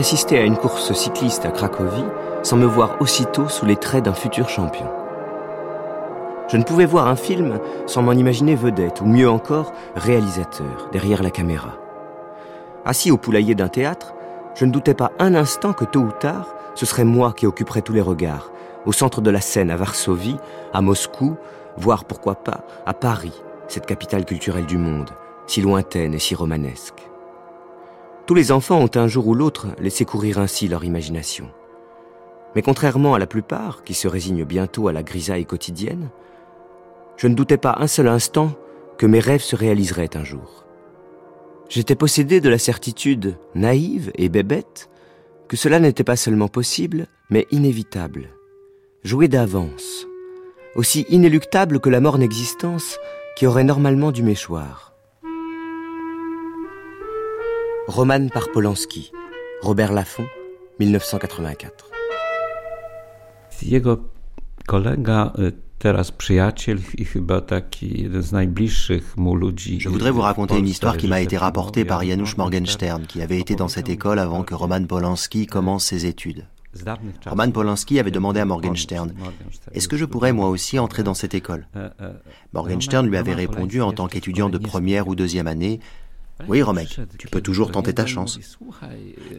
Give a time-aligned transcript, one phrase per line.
[0.00, 2.06] assister à une course cycliste à Cracovie
[2.42, 4.86] sans me voir aussitôt sous les traits d'un futur champion.
[6.48, 11.22] Je ne pouvais voir un film sans m'en imaginer vedette, ou mieux encore, réalisateur, derrière
[11.22, 11.74] la caméra.
[12.86, 14.14] Assis au poulailler d'un théâtre,
[14.54, 17.82] je ne doutais pas un instant que tôt ou tard, ce serait moi qui occuperais
[17.82, 18.50] tous les regards,
[18.86, 20.38] au centre de la scène à Varsovie,
[20.72, 21.36] à Moscou,
[21.76, 23.38] voire pourquoi pas à Paris,
[23.68, 25.10] cette capitale culturelle du monde,
[25.46, 27.09] si lointaine et si romanesque.
[28.30, 31.50] Tous les enfants ont un jour ou l'autre laissé courir ainsi leur imagination.
[32.54, 36.10] Mais contrairement à la plupart, qui se résignent bientôt à la grisaille quotidienne,
[37.16, 38.52] je ne doutais pas un seul instant
[38.98, 40.64] que mes rêves se réaliseraient un jour.
[41.68, 44.90] J'étais possédé de la certitude, naïve et bébête,
[45.48, 48.28] que cela n'était pas seulement possible, mais inévitable,
[49.02, 50.06] joué d'avance,
[50.76, 52.96] aussi inéluctable que la morne existence
[53.36, 54.89] qui aurait normalement dû m'échoir.
[57.88, 59.10] Roman par Polanski,
[59.62, 60.26] Robert Laffont,
[60.78, 61.90] 1984.
[63.62, 63.98] Jego
[64.66, 65.32] kolega,
[65.78, 69.80] teraz przyjaciel i chyba taki jeden z najbliższych mu ludzi.
[69.80, 73.40] Je voudrais vous raconter une histoire qui m'a été rapportée par Janusz Morgenstern, qui avait
[73.40, 76.46] été dans cette école avant que Roman Polanski commence ses études.
[77.26, 79.12] Roman Polanski avait demandé à Morgenstern
[79.72, 81.66] Est-ce que je pourrais moi aussi entrer dans cette école?
[82.52, 85.80] Morgenstern lui avait répondu en tant qu'étudiant de première ou deuxième année
[86.48, 88.38] oui, Romek, tu peux toujours tenter ta chance.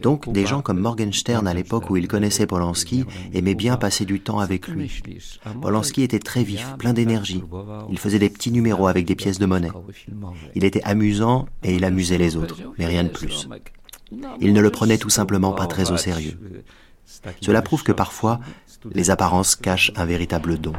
[0.02, 4.20] Donc, des gens comme Morgenstern, à l'époque où il connaissait Polanski, aimaient bien passer du
[4.20, 5.02] temps avec lui.
[5.60, 7.42] Polanski était très vif, plein d'énergie.
[7.90, 9.72] Il faisait des petits numéros avec des pièces de monnaie.
[10.54, 13.48] Il était amusant et il amusait les autres, mais rien de plus.
[14.40, 16.38] Il ne le prenait tout simplement pas très au sérieux.
[17.40, 18.40] Cela prouve que parfois,
[18.92, 20.72] les apparences cachent un véritable don.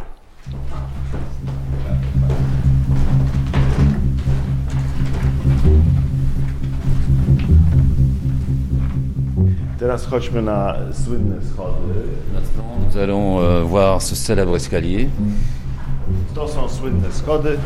[12.85, 15.09] Nous allons euh, voir ce célèbre escalier.
[16.35, 17.57] To są słynne schody,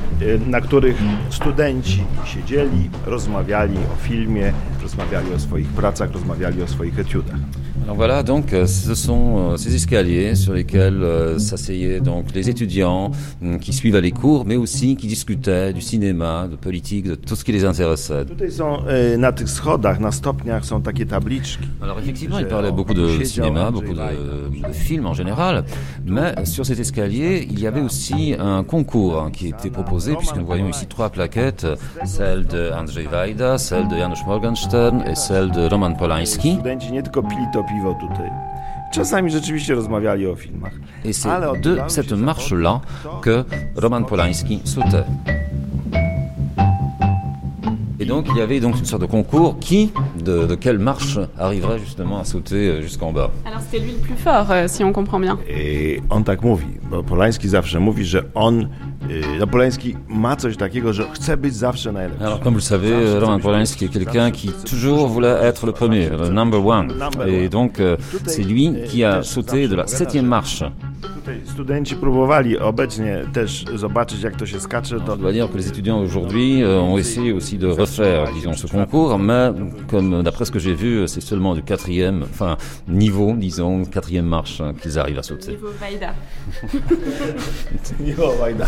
[0.47, 0.97] na których
[1.29, 7.39] studenci siedzieli, rozmawiali o filmie, rozmawiali o swoich pracach, rozmawiali o swoich etiudach.
[7.87, 12.49] Alors voilà, donc euh, ce sont euh, ces escaliers sur lesquels euh, s'asseyaient donc les
[12.49, 17.15] étudiants mm, qui suivaient les cours, mais aussi qui discutaient du cinéma, de politique, de
[17.15, 18.25] tout ce qui les intéressait.
[21.81, 25.63] Alors effectivement, il parlait beaucoup de cinéma, beaucoup de, de films en général,
[26.05, 30.45] mais sur cet escalier, il y avait aussi un concours qui était proposé, puisque nous
[30.45, 31.65] voyons ici trois plaquettes,
[32.03, 36.57] celle de Andrzej Wajda, celle de Janusz Morgenstern et celle de Roman Polański.
[37.77, 38.31] Studenci nie tylko pili to piwo tutaj.
[38.91, 40.73] Czasami rzeczywiście rozmawiali o filmach.
[41.05, 42.81] Et c'est de cette marche-là
[43.21, 43.45] que
[43.75, 45.03] Roman Polański sautait.
[47.99, 49.91] Et donc il y avait donc une sorte de concours qui,
[50.23, 53.31] de, de quelle marche arriverait justement à sauter euh, jusqu'en bas.
[53.45, 55.37] Alors c'était lui le plus fort, euh, si on comprend bien.
[55.49, 58.67] I on tak mówi, bo Polański zawsze mówi, że on,
[60.09, 62.25] ma coś takiego, że chce być zawsze najlepszy.
[62.25, 66.09] Alors comme vous le savez, Roman Polanski est quelqu'un qui toujours voulait être le premier,
[66.09, 66.93] le number one.
[67.27, 70.63] Et donc euh, c'est lui qui a sauté de la septième marche.
[71.45, 74.99] Studenci próbowali obecnie też zobaczyć, jak to się skacze.
[74.99, 75.13] To...
[75.13, 78.67] On doit dire que les étudiants aujourd'hui euh, ont essayé aussi de refaire, disons, ce
[78.67, 79.51] concours, mais
[79.87, 82.57] comme d'après ce que j'ai vu, c'est seulement du quatrième, enfin
[82.87, 85.51] niveau, disons, quatrième marche hein, qu'ils arrivent à sauter.
[85.51, 86.13] Niveau Wajda.
[87.99, 88.67] Miło, Wajda.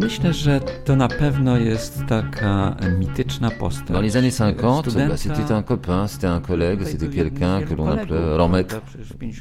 [0.00, 3.88] Myślę, że to na pewno jest taka mityczna postać.
[3.90, 7.74] Dans les années 50, Studenta- bah, c'était un copain, c'était un collègue, c'était quelqu'un que
[7.74, 8.72] l'on appelait Romek,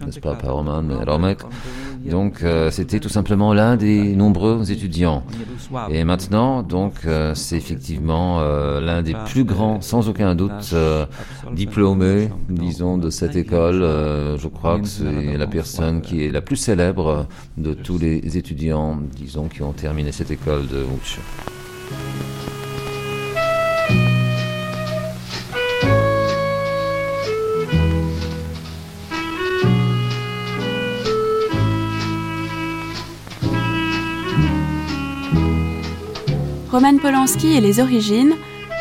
[0.05, 1.39] n'est-ce pas, pas Roman, mais Romek.
[2.11, 5.23] Donc euh, c'était tout simplement l'un des nombreux étudiants.
[5.89, 10.73] Et maintenant, donc, euh, c'est effectivement euh, l'un des plus grands, sans aucun doute,
[11.53, 13.79] diplômés, disons, de cette école.
[14.37, 18.97] Je crois que c'est la personne qui est la plus célèbre de tous les étudiants,
[19.15, 20.85] disons, qui ont terminé cette école de.
[36.71, 38.33] Roman Polanski et les origines,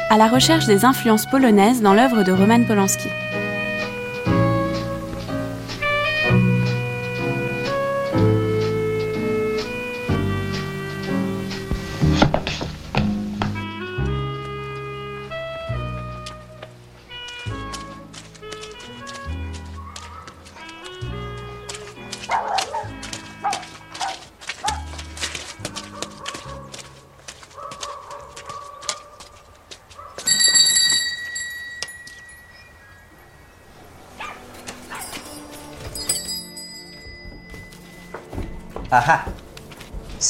[0.08, 3.08] à la recherche des influences polonaises dans l'œuvre de Roman Polanski.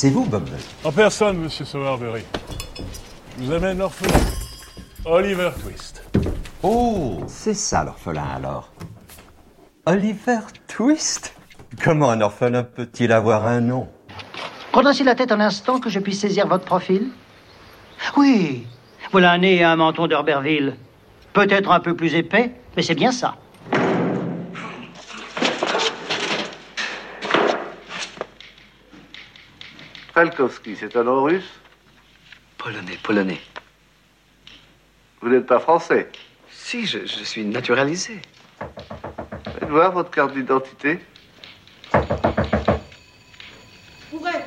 [0.01, 0.49] C'est vous, Bob
[0.85, 2.23] En personne, monsieur Sowerberry.
[3.37, 4.21] Vous avez un orphelin.
[5.05, 6.05] Oliver Twist.
[6.63, 8.71] Oh C'est ça l'orphelin alors.
[9.87, 11.35] Oliver Twist?
[11.83, 13.89] Comment un orphelin peut-il avoir un nom?
[14.73, 17.09] Redressez la tête un instant que je puisse saisir votre profil.
[18.17, 18.69] Oui,
[19.11, 20.77] voilà un nez et un menton d'Herberville.
[21.33, 23.35] Peut-être un peu plus épais, mais c'est bien ça.
[30.75, 31.49] C'est un nom russe
[32.57, 33.41] Polonais, polonais.
[35.21, 36.09] Vous n'êtes pas français
[36.51, 38.21] Si, je, je suis naturalisé.
[39.45, 40.99] Faites voir votre carte d'identité.
[44.13, 44.41] Ouvrez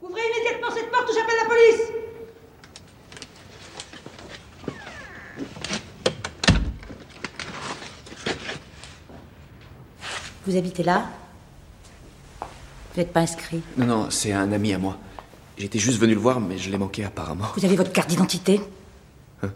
[0.00, 1.92] Ouvrez immédiatement cette porte ou j'appelle la police
[10.46, 11.08] Vous habitez là?
[12.94, 14.98] Vous n'êtes pas inscrit Non, non, c'est un ami à moi.
[15.56, 17.46] J'étais juste venu le voir, mais je l'ai manqué apparemment.
[17.56, 18.60] Vous avez votre carte d'identité
[19.42, 19.50] Hein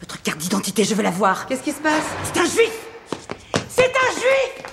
[0.00, 1.46] Votre carte d'identité, je veux la voir.
[1.46, 2.72] Qu'est-ce qui se passe C'est un juif
[3.68, 4.64] C'est un juif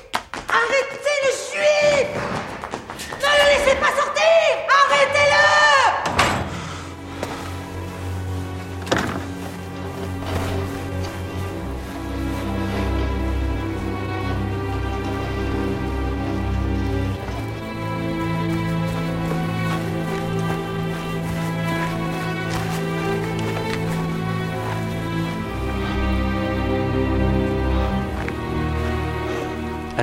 [0.48, 2.08] Arrêtez le juif
[3.12, 4.24] Ne le laissez pas sortir
[4.70, 5.25] Arrêtez-le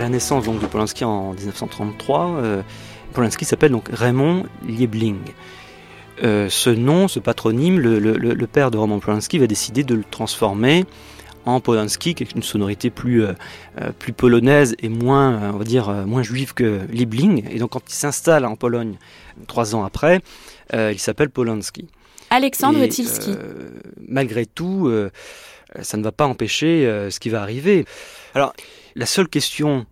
[0.02, 2.62] la naissance donc, de Polanski en 1933, euh,
[3.12, 5.19] Polanski s'appelle donc Raymond Liebling.
[6.25, 9.94] Euh, ce nom, ce patronyme, le, le- le père de Roman Polanski va décider de
[9.94, 10.84] le transformer
[11.44, 13.32] en Polanski, qui est une sonorité plus, euh,
[13.99, 17.49] plus polonaise et moins, on va dire, moins juive que Liebling.
[17.50, 18.96] Et donc quand il s'installe en Pologne
[19.46, 20.20] trois ans après,
[20.72, 21.87] il s'appelle Polanski.
[22.31, 23.34] Alexandre Et, Tilski.
[24.08, 24.90] malgré tout,
[25.82, 27.84] ça ne va pas empêcher ce qui va arriver.
[28.34, 28.52] Alors,
[28.94, 29.84] la seule question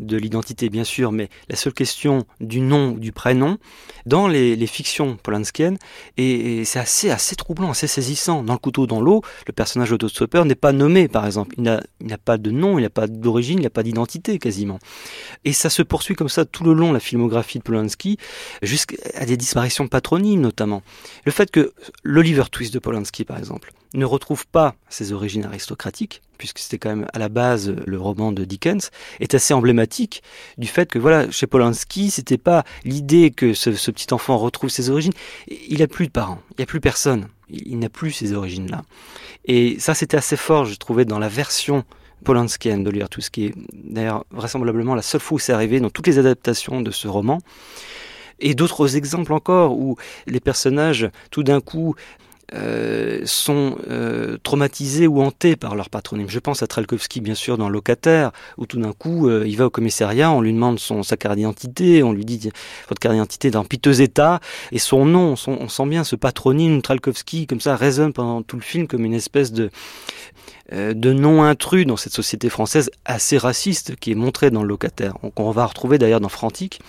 [0.00, 3.58] de l'identité, bien sûr, mais la seule question du nom ou du prénom,
[4.06, 5.78] dans les, les fictions polanskiennes,
[6.16, 8.42] et, c'est assez, assez troublant, assez saisissant.
[8.42, 11.54] Dans Le couteau dans l'eau, le personnage d'Otto Stopper n'est pas nommé, par exemple.
[11.58, 14.38] Il n'a il n'a pas de nom, il n'a pas d'origine, il n'a pas d'identité,
[14.38, 14.78] quasiment.
[15.44, 18.18] Et ça se poursuit comme ça tout le long de la filmographie de Polanski,
[18.62, 20.82] jusqu'à des disparitions patronymes, notamment.
[21.24, 21.72] Le fait que
[22.02, 26.90] l'Oliver Twist de Polanski, par exemple, ne retrouve pas ses origines aristocratiques, puisque c'était quand
[26.90, 28.90] même à la base le roman de Dickens,
[29.20, 30.22] est assez emblématique
[30.56, 34.70] du fait que voilà, chez Polanski, c'était pas l'idée que ce, ce petit enfant retrouve
[34.70, 35.12] ses origines.
[35.48, 38.82] Il a plus de parents, il n'y a plus personne, il, n'a plus ces origines-là.
[39.44, 41.84] Et ça, c'était assez fort, je trouvais, dans la version
[42.24, 46.06] polanskienne d'Oliver Twist, qui est d'ailleurs vraisemblablement la seule fois où c'est arrivé dans toutes
[46.06, 47.38] les adaptations de ce roman.
[48.40, 49.96] Et d'autres exemples encore où
[50.26, 51.94] les personnages, tout d'un coup,
[52.54, 56.30] euh, sont euh, traumatisés ou hantés par leur patronyme.
[56.30, 59.66] Je pense à Trelkowski, bien sûr, dans Locataire, où tout d'un coup, euh, il va
[59.66, 62.50] au commissariat, on lui demande son, sa carte d'identité, on lui dit
[62.88, 64.40] votre carte d'identité est dans piteux état,
[64.72, 68.62] et son nom, on sent bien ce patronyme Trelkowski, comme ça, résonne pendant tout le
[68.62, 69.70] film comme une espèce de
[70.70, 75.14] de intrus dans cette société française assez raciste qui est montrée dans locataire.
[75.22, 76.80] Donc, on va retrouver d'ailleurs dans Frantic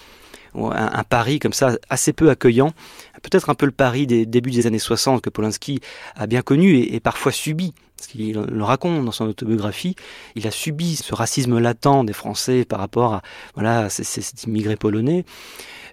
[0.56, 2.74] un, un Paris comme ça assez peu accueillant,
[3.22, 5.80] peut-être un peu le Paris des débuts des années 60 que Polanski
[6.16, 7.74] a bien connu et, parfois subi.
[7.98, 9.96] Parce qu'il le raconte dans son autobiographie,
[10.36, 13.22] il a subi ce racisme latent des Français par rapport à
[13.56, 15.26] voilà ces immigrés polonais.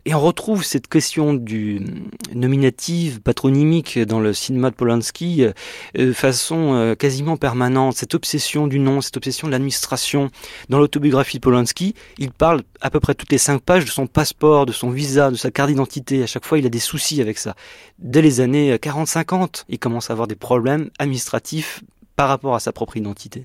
[0.09, 1.81] Et on retrouve cette question du
[2.33, 5.53] nominative, patronymique dans le cinéma de Polanski euh,
[5.97, 7.97] de façon euh, quasiment permanente.
[7.97, 10.31] Cette obsession du nom, cette obsession de l'administration.
[10.69, 14.07] Dans l'autobiographie de Polanski, il parle à peu près toutes les cinq pages de son
[14.07, 16.23] passeport, de son visa, de sa carte d'identité.
[16.23, 17.57] À chaque fois, il a des soucis avec ça.
[17.99, 21.83] Dès les années 40-50, il commence à avoir des problèmes administratifs
[22.15, 23.45] par rapport à sa propre identité.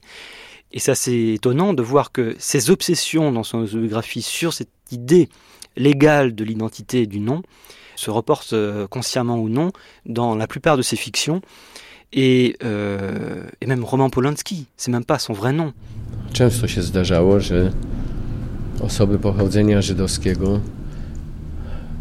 [0.71, 5.27] Et c'est assez étonnant de voir que ces obsessions dans son autobiographie sur cette idée
[5.77, 7.41] légale de l'identité et du nom
[7.95, 9.71] se reportent euh, consciemment ou non
[10.05, 11.41] dans la plupart de ses fictions.
[12.13, 15.73] Et, euh, et même Roman Polanski, c'est même pas son vrai nom.
[16.33, 17.71] Często się zdarzało, że
[18.81, 20.59] osoby pochodzenia żydowskiego,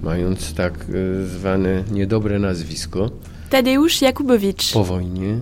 [0.03, 3.11] mając tak e, zwane niedobre nazwisko,
[3.51, 4.73] Tadeusz Jakubowicz.
[4.73, 5.39] po wojnie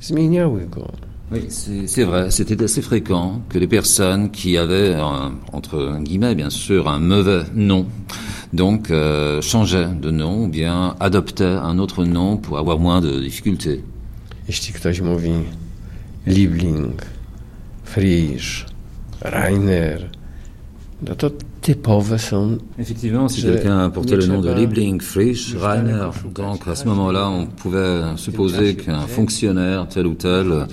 [0.00, 0.92] zmieniały go.
[1.32, 6.50] Oui, c'est vrai, c'était assez fréquent que les personnes qui avaient, un- entre guillemets bien
[6.50, 7.86] sûr, un mauvais nom,
[8.52, 13.20] donc euh, changeaient de nom ou bien adoptaient un autre nom pour avoir moins de
[13.20, 13.80] difficultés.
[14.48, 15.30] Jeśli ktoś mówi
[16.26, 16.92] Liebling
[17.84, 18.66] Frisch,
[19.22, 19.98] Rainer,
[21.02, 21.30] no to
[21.62, 22.58] typowe są.
[22.78, 27.46] Effectivement, si quelqu'un portait le nom de Liebling, Frisch, Rainer, donc à ce moment-là, on
[27.46, 30.66] pouvait supposer qu'un fonctionnaire tel ou tel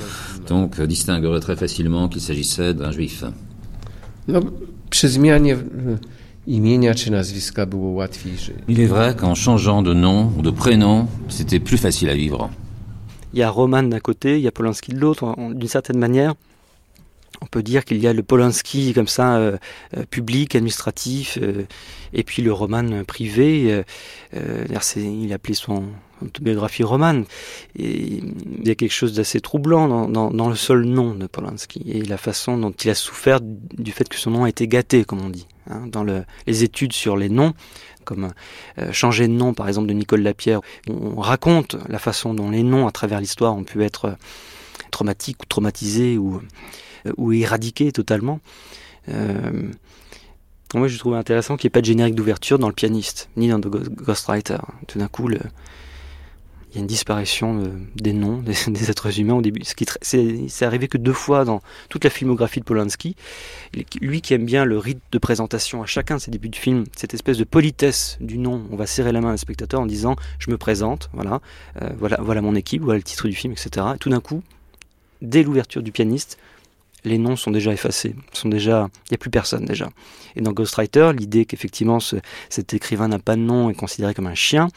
[0.54, 3.24] donc distinguerait très facilement qu'il s'agissait d'un juif.
[4.28, 4.40] No,
[4.90, 5.58] przy zmianie
[6.48, 8.56] imienia czy nazwiska było łatwiej żyć.
[8.68, 12.50] Il est vrai qu'en changeant de nom ou de prénom, c'était plus facile à vivre.
[13.34, 15.36] Il y a Roman d'un côté, il y a Polanski de l'autre.
[15.54, 16.34] D'une certaine manière,
[17.42, 19.58] on peut dire qu'il y a le Polanski comme ça, euh,
[19.98, 21.64] euh, public, administratif, euh,
[22.14, 23.84] et puis le Roman privé.
[24.34, 25.84] il a appelé son
[26.24, 27.24] autobiographie Roman.
[27.78, 32.02] Et il y a quelque chose d'assez troublant dans, le seul nom de Polanski et
[32.04, 35.22] la façon dont il a souffert du fait que son nom a été gâté, comme
[35.22, 35.48] on dit.
[35.70, 37.54] Hein, dans les études sur les noms,
[38.04, 38.32] comme
[38.92, 42.88] changer de nom par exemple de Nicole Lapierre, on raconte la façon dont les noms
[42.88, 44.16] à travers l'histoire ont pu être
[44.90, 46.42] traumatiques ou traumatisés ou
[47.18, 48.40] ou éradiqué totalement.
[49.10, 49.72] Euh,
[50.74, 53.50] moi, je trouve intéressant qu'il n'y ait pas de générique d'ouverture dans le pianiste, ni
[53.50, 54.58] dans The Ghostwriter.
[54.88, 55.30] Tout d'un coup,
[56.72, 58.38] il y a une disparition des noms
[58.68, 59.64] des, êtres humains au début.
[59.64, 63.16] Ce qui c'est arrivé que deux fois dans toute la filmographie de Polanski.
[64.00, 66.86] Lui qui aime bien le rite de présentation à chacun de ses débuts de film,
[66.96, 68.64] cette espèce de politesse du nom.
[68.72, 71.42] On va serrer la main à un spectateur en disant je me présente, voilà,
[71.82, 73.86] euh, voilà, voilà mon équipe, voilà le titre du film, etc.
[73.96, 74.42] Et tout d'un coup,
[75.22, 76.38] dès l'ouverture du pianiste,
[77.04, 79.90] les noms sont déjà effacés, sont déjà, il n'y a plus personne déjà.
[80.36, 82.00] Et dans Ghostwriter, l'idée qu'effectivement
[82.50, 84.70] cet écrivain n'a pas de nom est considéré comme un chien,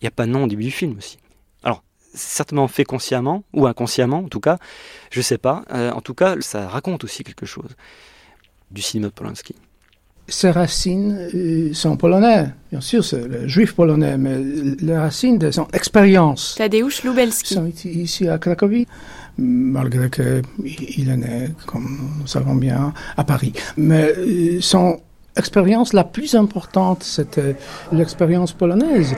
[0.00, 1.18] il n'y a pas de nom au début du film aussi.
[2.16, 4.58] Certainement fait consciemment, ou inconsciemment en tout cas,
[5.10, 5.64] je ne sais pas.
[5.72, 7.76] Euh, en tout cas, ça raconte aussi quelque chose
[8.70, 9.54] du cinéma de Polanski.
[10.28, 15.52] Ses racines euh, sont polonais, bien sûr, c'est le juif polonais, mais les racines de
[15.52, 16.56] son expérience.
[16.58, 17.54] Tadeusz Lubelski.
[17.54, 18.88] sont ici à Cracovie
[19.38, 23.52] malgré qu'il est né, comme nous savons bien, à Paris.
[23.76, 25.00] Mais euh, son
[25.36, 27.56] expérience la plus importante, c'était
[27.92, 29.14] l'expérience polonaise.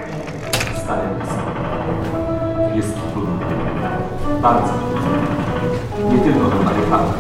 [4.43, 4.73] bardzo
[6.11, 7.13] nie tylko do Marypana.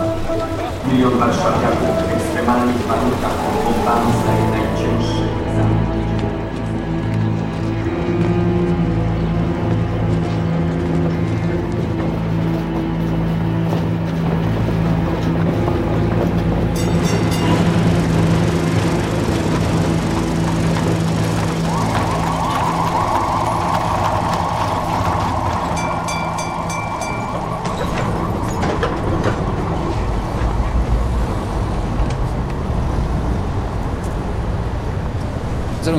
[0.88, 4.57] Milion warszawiaków w ekstremalnych warunkach pod bombami zdaje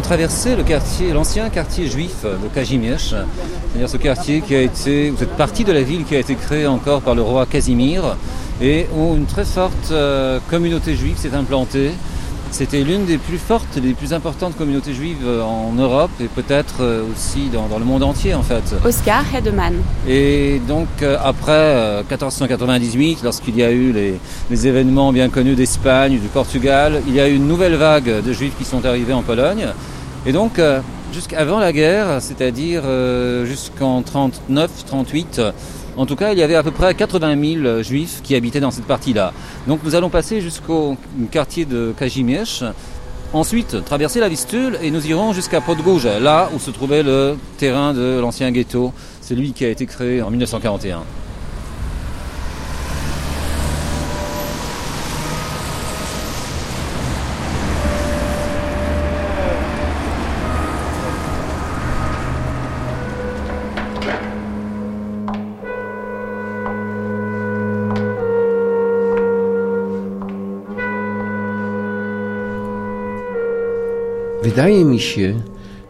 [0.10, 5.22] traverser le quartier, l'ancien quartier juif de Kazimierz, c'est-à-dire ce quartier qui a été, vous
[5.22, 8.18] êtes partie de la ville qui a été créée encore par le roi Casimir
[8.60, 11.92] et où une très forte euh, communauté juive s'est implantée.
[12.50, 16.82] C'était l'une des plus fortes, des plus importantes communautés juives euh, en Europe et peut-être
[16.82, 18.64] euh, aussi dans, le monde entier en fait.
[18.84, 19.76] Oscar Hedemann.
[20.08, 20.88] Et donc
[21.24, 27.14] après 1498, lorsqu'il y a eu les, les événements bien connus d'Espagne, du Portugal, il
[27.14, 29.68] y a eu une nouvelle vague de juifs qui sont arrivés en Pologne.
[30.26, 30.60] Et donc
[31.14, 32.84] jusqu'avant la guerre, c'est-à-dire
[33.46, 35.54] jusqu'en 39-38,
[35.98, 38.72] en tout cas, il y avait à peu près 80 000 juifs qui habitaient dans
[38.72, 39.34] cette partie-là.
[39.68, 40.98] Donc nous allons passer jusqu'au
[41.32, 42.74] quartier de Kazimierz.
[43.34, 47.94] Ensuite, traverser la Vistule et nous irons jusqu'à Podgorze, là où se trouvait le terrain
[47.94, 51.04] de l'ancien ghetto, celui qui a été créé en 1941.
[74.60, 75.42] Wydaje mi się,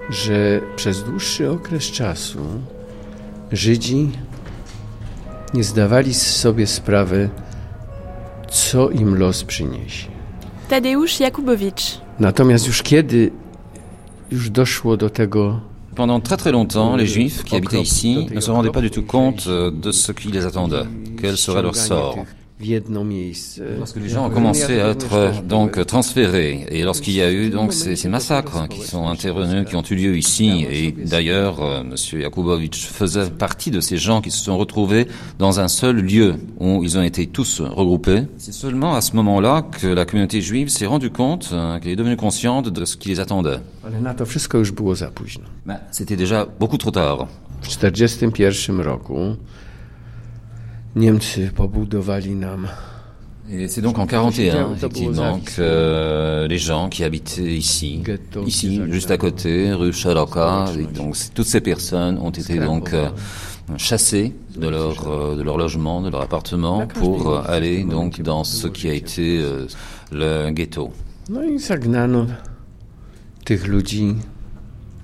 [0.10, 2.40] że przez dłuższy okres czasu
[3.52, 4.10] Żydzi
[5.54, 7.30] nie zdawali sobie sprawy,
[8.50, 10.08] co im los przyniesie.
[10.68, 11.98] Tadeusz Jakubowicz.
[12.20, 13.32] Natomiast już kiedy
[14.32, 15.60] już doszło do tego
[15.96, 19.08] Pendant très très longtemps, les Juifs qui habitaient ici ne se rendaient pas du tout
[19.08, 20.86] compte de ce qui les attendait,
[21.22, 22.16] quel serait leur sort.
[23.78, 27.72] Lorsque les gens ont commencé à être donc transférés et lorsqu'il y a eu donc
[27.72, 32.86] ces, massacres qui sont intervenus, qui ont eu lieu ici et d'ailleurs euh, Monsieur Yakubovitch
[32.88, 36.98] faisait partie de ces gens qui se sont retrouvés dans un seul lieu où ils
[36.98, 38.24] ont été tous regroupés.
[38.38, 41.96] C'est seulement à ce moment-là que la communauté juive s'est rendue compte euh, qu'elle est
[41.96, 43.60] devenue consciente de ce qui les attendait.
[45.66, 47.30] Ben, c'était déjà beaucoup trop tard.
[53.52, 58.04] Et c'est donc en 41, effectivement, que les gens qui habitaient ici,
[58.46, 62.94] ici, juste à côté, rue Chaloka, donc toutes ces personnes ont été donc
[63.78, 68.44] chassés de leur, euh, de leur logement, de leur appartement pour euh, aller donc dans
[68.44, 69.68] ce qui a été euh,
[70.12, 70.92] le ghetto.
[71.30, 72.26] No i zagnano
[73.46, 74.16] tych ludzi.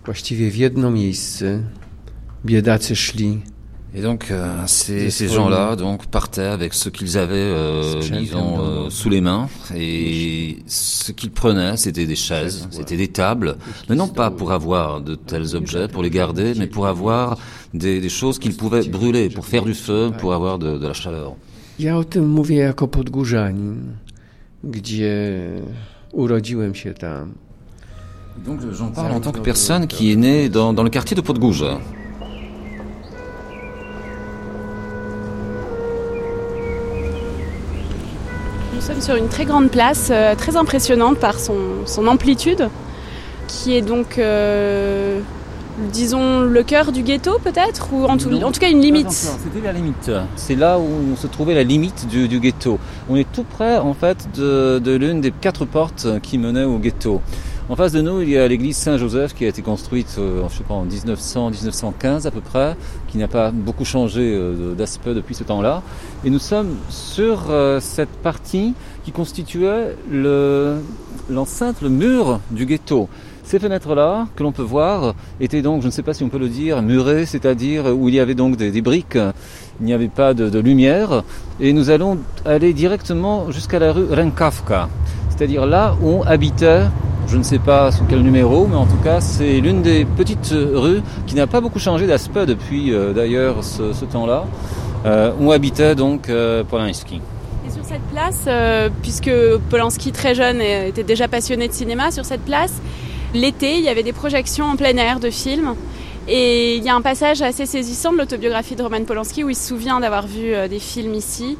[0.06, 1.60] Właściwie w jedno miejsce.
[2.46, 3.42] Biedacy szli
[3.96, 8.90] et donc euh, ces, ces gens-là donc partaient avec ce qu'ils avaient, euh, disons, euh,
[8.90, 9.48] sous les mains.
[9.75, 13.56] Et ce qu'ils prenaient, c'était des chaises, c'était des tables,
[13.88, 17.38] mais non pas pour avoir de tels objets, pour les garder, mais pour avoir
[17.74, 20.94] des, des choses qu'ils pouvaient brûler, pour faire du feu, pour avoir de, de la
[20.94, 21.36] chaleur.
[21.80, 23.98] Ja o tym mówię jako podgórzanin,
[24.64, 25.46] gdzie
[26.12, 27.34] urodziłem się tam.
[28.46, 31.22] Donc j'en parle en tant que personne qui est née dans, dans le quartier de
[31.22, 31.80] Podgórze.
[38.86, 42.70] Sommes sur une très grande place, euh, très impressionnante par son, son, amplitude,
[43.48, 45.20] qui est donc, euh,
[45.92, 49.12] disons, le cœur du ghetto peut-être, ou en tout, en tout, cas une limite.
[49.12, 50.12] C'était la limite.
[50.36, 52.77] C'est là où se trouvait la limite du, du, ghetto.
[53.10, 56.77] On est tout près en fait de, de l'une des quatre portes qui menaient au
[56.77, 57.22] ghetto.
[57.68, 60.58] En face de nous, il y a l'église Saint-Joseph qui a été construite euh, je
[60.58, 65.34] sais pas, en 1900-1915 à peu près, qui n'a pas beaucoup changé euh, d'aspect depuis
[65.34, 65.82] ce temps-là.
[66.24, 69.96] Et nous sommes sur euh, cette partie qui constituait
[71.28, 73.10] l'enceinte, le, mur du ghetto.
[73.44, 76.38] Ces fenêtres-là, que l'on peut voir, étaient donc, je ne sais pas si on peut
[76.38, 79.18] le dire, murées, c'est-à-dire où il y avait donc des, briques,
[79.80, 81.24] il n'y avait pas de, lumière,
[81.60, 84.88] et nous allons aller directement jusqu'à la rue Renkavka,
[85.30, 86.84] c'est-à-dire là où habitait
[87.27, 90.53] je ne sais pas sous quel numéro, mais en tout cas, c'est l'une des petites
[90.53, 94.46] rues qui n'a pas beaucoup changé d'aspect depuis euh, d'ailleurs ce, temps-là,
[95.05, 97.22] euh, où habitait donc euh, Polanski.
[97.68, 98.48] Et sur cette place,
[99.01, 99.31] puisque
[99.70, 102.74] Polanski très jeune était déjà passionné de cinéma, sur cette place,
[103.33, 105.74] l'été, il y avait des projections en plein air de films.
[106.27, 109.55] Et il y a un passage assez saisissant de l'autobiographie de Roman Polanski où il
[109.55, 111.57] se souvient d'avoir vu des films ici,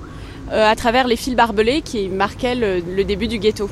[0.51, 3.69] à travers les fils barbelés qui marquaient le début du ghetto.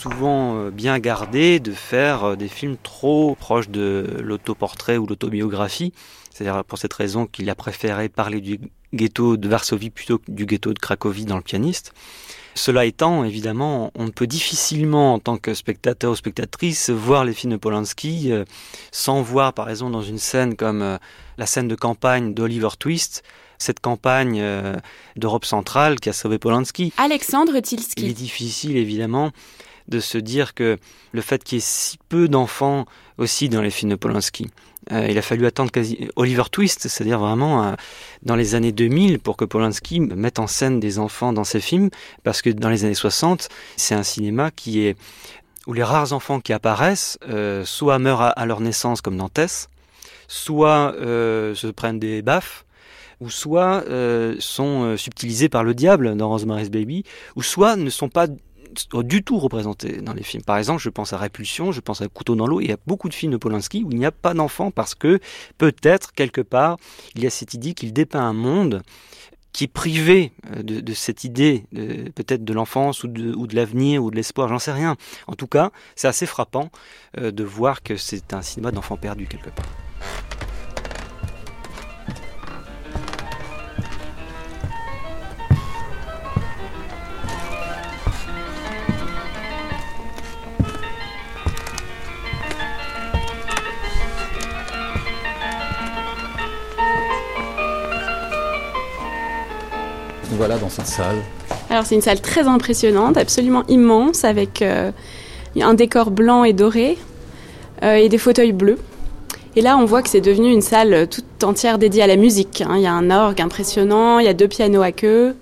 [0.00, 5.92] souvent euh, bien gardé de faire euh, des films trop proches de l'autoportrait ou l'autobiographie.
[6.32, 8.60] C'est-à-dire pour cette raison qu'il a préféré parler du
[8.94, 11.92] ghetto de Varsovie plutôt que du ghetto de Cracovie dans le pianiste.
[12.54, 17.52] Cela étant, évidemment, on peut difficilement, en tant que spectateur ou spectatrice, voir les films
[17.52, 18.44] de Polanski euh,
[18.90, 20.98] sans voir, par exemple, dans une scène comme euh,
[21.38, 23.22] la scène de campagne d'Oliver Twist,
[23.58, 24.42] cette campagne
[25.16, 26.94] d'Europe centrale qui a sauvé Polanski.
[26.96, 28.04] Alexandre Tilski.
[28.04, 29.32] Il est difficile, évidemment,
[29.90, 30.78] de se dire que
[31.12, 32.86] le fait qu'il y ait si peu d'enfants
[33.18, 34.46] aussi dans les films de Polanski,
[34.92, 37.72] euh, il a fallu attendre quasi Oliver Twist, c'est-à-dire vraiment euh,
[38.22, 41.90] dans les années 2000 pour que Polanski mette en scène des enfants dans ses films,
[42.22, 44.96] parce que dans les années 60, c'est un cinéma qui est
[45.66, 49.68] où les rares enfants qui apparaissent euh, soit meurent à, à, leur naissance comme Nantes,
[50.28, 52.64] soit se prennent des baffes,
[53.20, 53.84] ou soit
[54.38, 58.28] sont subtilisés par le diable dans Rosemary's Baby, ou soit ne sont pas
[59.02, 60.42] du tout représenté dans les films.
[60.42, 62.78] Par exemple, je pense à Répulsion, je pense à Couteau dans l'eau, il y a
[62.86, 65.18] beaucoup de films de Polanski où il n'y a pas d'enfants parce que
[65.58, 66.76] peut-être quelque part
[67.14, 68.82] il y a cette idée qu'il dépeint un monde
[69.52, 74.02] qui est privé de, de cette idée peut-être de l'enfance ou de, ou de l'avenir
[74.04, 74.96] ou de l'espoir, j'en sais rien.
[75.26, 76.70] En tout cas, c'est assez frappant
[77.18, 79.66] euh, de voir que c'est un cinéma d'enfants perdus quelque part.
[100.40, 101.18] Voilà dans cette salle
[101.68, 104.90] Alors c'est une salle très impressionnante, absolument immense, avec euh,
[105.60, 106.96] un décor blanc et doré
[107.82, 108.78] euh, et des fauteuils bleus.
[109.54, 112.62] Et là, on voit que c'est devenu une salle toute entière dédiée à la musique.
[112.62, 112.76] Hein.
[112.76, 115.36] Il y a un orgue impressionnant, il y a deux pianos à queue.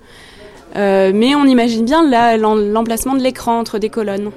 [0.75, 2.03] Euh, mais on imagine bien
[2.35, 4.31] l'emplacement de l'écran entre des colonnes.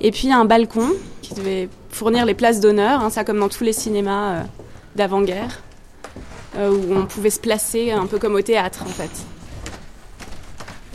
[0.00, 0.88] Et puis un balcon
[1.20, 4.44] qui devait fournir les places d'honneur, hein, ça comme dans tous les cinémas
[4.96, 5.60] d'avant-guerre,
[6.56, 9.10] où on pouvait se placer un peu comme au théâtre en fait.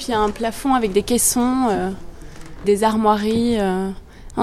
[0.04, 1.90] Puis il y a un plafond avec des caissons, euh,
[2.66, 3.58] des armoiries.
[3.58, 3.90] Euh...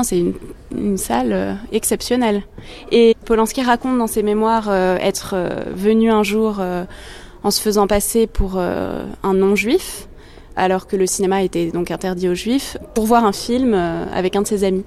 [0.05, 0.33] C'est une,
[0.75, 2.45] une, salle euh, exceptionnelle.
[2.91, 5.37] Et Polanski raconte dans ses mémoires être
[5.75, 6.63] venu un jour
[7.43, 10.09] en se faisant passer pour un non-juif
[10.57, 14.43] alors que le cinéma était donc interdit aux juifs, pour voir un film avec un
[14.43, 14.85] de ses amis.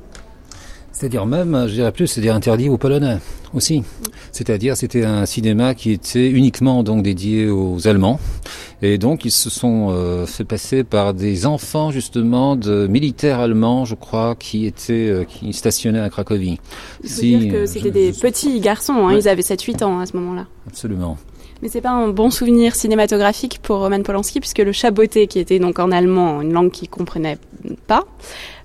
[0.94, 3.18] C'est-à-dire même, je dirais plus, c'est-à-dire interdit aux Polonais
[3.54, 3.84] aussi.
[4.32, 8.20] C'est-à-dire c'était un cinéma qui était uniquement donc dédié aux Allemands.
[8.82, 13.86] Et donc ils se sont euh, fait passer par des enfants justement de militaires allemands,
[13.86, 16.60] je crois, qui étaient euh, qui stationnaient à Cracovie.
[17.04, 20.16] Il faut dire que c'était des petits garçons, hein, ils avaient 7-8 ans à ce
[20.18, 20.46] moment-là.
[20.68, 21.18] Absolument.
[21.64, 25.60] Mais c'est pas un bon souvenir cinématographique pour Roman Polanski puisque le chaboté, qui était
[25.60, 27.38] donc en allemand, une langue qu'il comprenait
[27.88, 28.04] pas,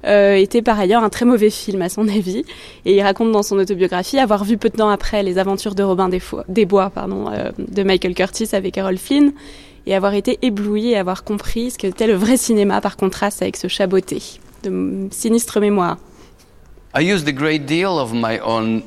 [0.05, 2.45] euh, était par ailleurs un très mauvais film à son avis.
[2.85, 5.85] Et il raconte dans son autobiographie avoir vu peu de temps après les aventures de
[5.85, 9.33] Robin des, Bois pardon, euh, de Michael Curtis avec Errol Flynn
[9.87, 13.57] et avoir été ébloui et avoir compris ce qu'était le vrai cinéma par contraste avec
[13.57, 14.21] ce chaboté
[14.65, 15.99] de sinistre mémoire.
[16.97, 18.83] I used a great deal of my own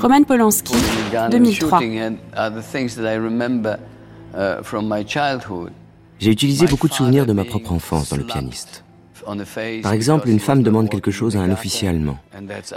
[0.00, 0.74] Roman Polanski,
[1.30, 1.80] 2003.
[6.18, 8.84] J'ai utilisé beaucoup de souvenirs de ma propre enfance dans Le pianiste.
[9.82, 12.18] Par exemple, une femme demande quelque chose à un officier allemand.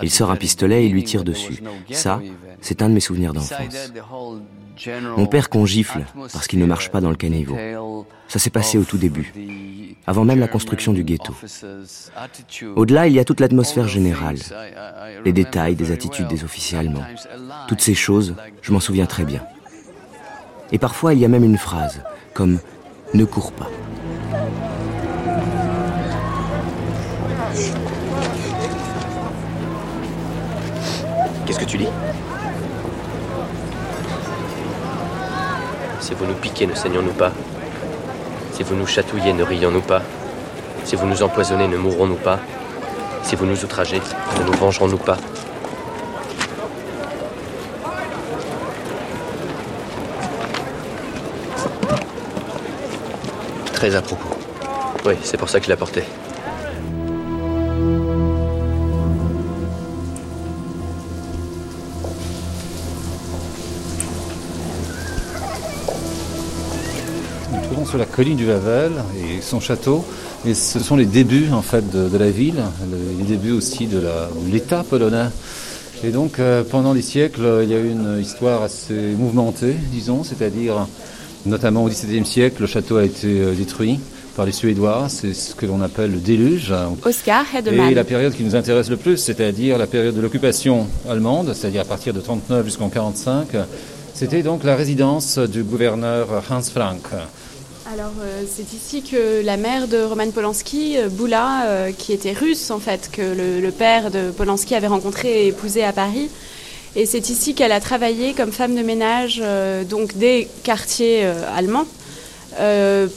[0.01, 1.61] Il sort un pistolet et lui tire dessus.
[1.91, 2.21] Ça,
[2.61, 3.91] c'est un de mes souvenirs d'enfance.
[5.17, 7.57] Mon père qu'on gifle parce qu'il ne marche pas dans le caniveau.
[8.27, 9.33] Ça s'est passé au tout début,
[10.05, 11.33] avant même la construction du ghetto.
[12.75, 14.37] Au-delà, il y a toute l'atmosphère générale,
[15.23, 17.05] les détails des attitudes des officiers allemands.
[17.67, 19.43] Toutes ces choses, je m'en souviens très bien.
[20.71, 22.55] Et parfois, il y a même une phrase, comme⁇
[23.13, 23.65] Ne cours pas⁇
[31.45, 31.87] Qu'est-ce que tu lis?
[35.99, 37.31] Si vous nous piquez, ne saignons-nous pas
[38.53, 40.01] Si vous nous chatouillez, ne rions-nous pas
[40.83, 42.39] Si vous nous empoisonnez, ne mourrons-nous pas
[43.23, 44.01] Si vous nous outragez,
[44.39, 45.17] ne nous vengerons-nous pas
[53.73, 54.35] Très à propos.
[55.05, 56.03] Oui, c'est pour ça que je l'ai apporté.
[67.87, 70.03] Sur la colline du Vavel et son château.
[70.45, 72.61] Et ce sont les débuts en fait de, la ville,
[73.17, 74.01] les débuts aussi de
[74.51, 75.29] l'État polonais.
[76.03, 80.23] Et donc euh, pendant des siècles, il y a eu une histoire assez mouvementée, disons,
[80.23, 80.85] c'est-à-dire
[81.45, 83.99] notamment au XVIIe siècle, le château a été euh, détruit
[84.35, 86.71] par les Suédois, c'est ce que l'on appelle le déluge.
[87.03, 91.53] Oscar Et la période qui nous intéresse le plus, c'est-à-dire la période de l'occupation allemande,
[91.55, 93.47] c'est-à-dire à partir de 39 jusqu'en 45,
[94.13, 97.01] c'était donc la résidence du gouverneur Hans Frank.
[97.97, 102.31] Alors euh, c'est ici que la mère de Roman Polanski, euh, Boula, euh, qui était
[102.31, 106.29] russe en fait, que le, père de Polanski avait rencontré et épousé à Paris.
[106.95, 109.41] Et c'est ici qu'elle a travaillé comme femme de ménage
[109.89, 111.85] donc des quartiers allemands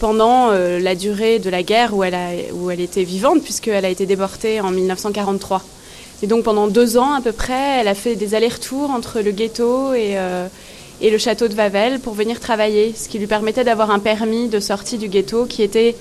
[0.00, 4.70] pendant la durée de la guerre où elle, était vivante puisqu'elle a été déportée en
[4.70, 5.62] 1943.
[6.22, 9.30] Et donc pendant deux ans à peu près, elle a fait des allers-retours entre le
[9.30, 10.16] ghetto et
[11.00, 14.48] et le château de Vavel pour venir travailler, ce qui lui permettait d'avoir un permis
[14.48, 15.96] de sortie du ghetto qui était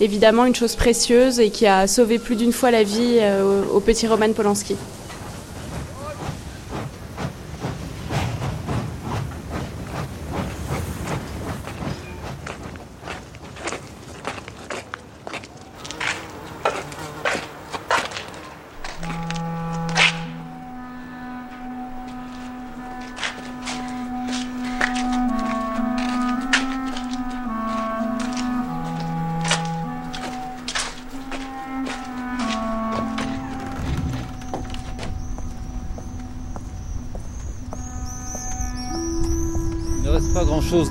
[0.00, 3.80] évidemment une chose précieuse et qui a sauvé plus d'une fois la vie euh, au
[3.80, 4.76] petit Roman Polanski.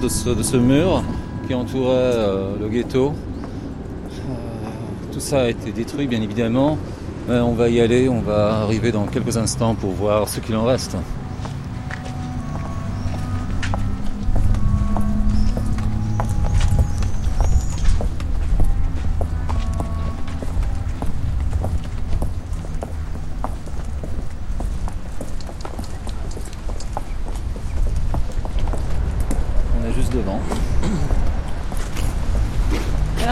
[0.10, 1.04] De ce, mur
[1.48, 3.14] qui entourait euh, le ghetto.
[3.14, 6.80] Euh, tout ça a été détruit bien évidemment.
[7.28, 10.56] Mais on va y aller, on va arriver dans quelques instants pour voir ce qu'il
[10.56, 10.98] en reste.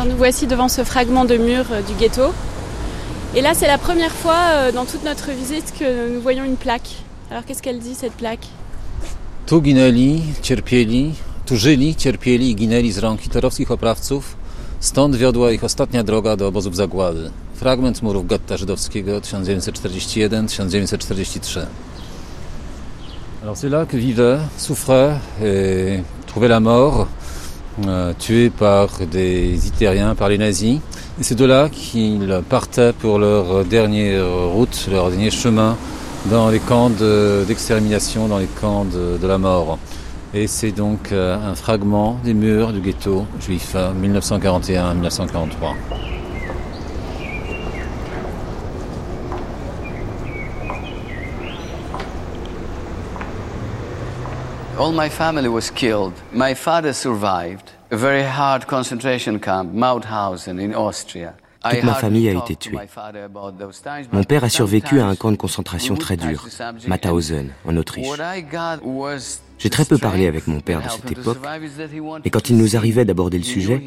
[0.06, 2.34] Voici devant ce fragment de mur euh, du ghetto.
[3.36, 6.56] Et là, c'est la première fois euh, dans toute notre visite que nous voyons une
[6.56, 6.90] plaque.
[7.32, 8.48] Alors, qu'est-ce qu'elle dit, cette plaque?
[9.46, 11.14] Tu ginęli, cierpieli,
[11.46, 14.36] tu żyli, cierpieli i ginęli z rąk hitlerowskich oprawców.
[14.80, 17.32] Stąd wiodła ich ostatnia droga do obozów zagłady.
[17.56, 21.66] Fragment murów getta żydowskiego 1941-1943.
[23.44, 27.08] Alors c'est là que vivait, souffrait et trouvait la mort,
[27.86, 30.80] euh, tué par des Itériens, par les nazis.
[31.20, 35.76] Et c'est de là qu'ils partaient pour leur dernière route, leur dernier chemin
[36.30, 39.78] dans les camps d'extermination, dans les camps de, la mort.
[40.34, 46.17] Et c'est donc euh, un fragment des murs du ghetto juif 1941-1943.
[54.80, 56.14] All my family was killed.
[56.32, 61.34] My father survived a very hard concentration camp, Mauthausen, in Austria.
[61.68, 62.78] Toute ma famille a été tuée.
[64.12, 66.46] Mon père a survécu à un camp de concentration très dur,
[66.88, 68.08] Mauthausen, en Autriche.
[69.58, 71.40] J'ai très peu parlé avec mon père de cette époque,
[72.24, 73.82] et quand il nous arrivait d'aborder le sujet,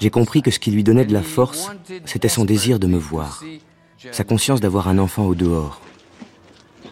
[0.00, 1.70] j'ai compris que ce qui lui donnait de la force,
[2.04, 3.44] c'était son désir de me voir,
[4.10, 5.80] sa conscience d'avoir un enfant au dehors.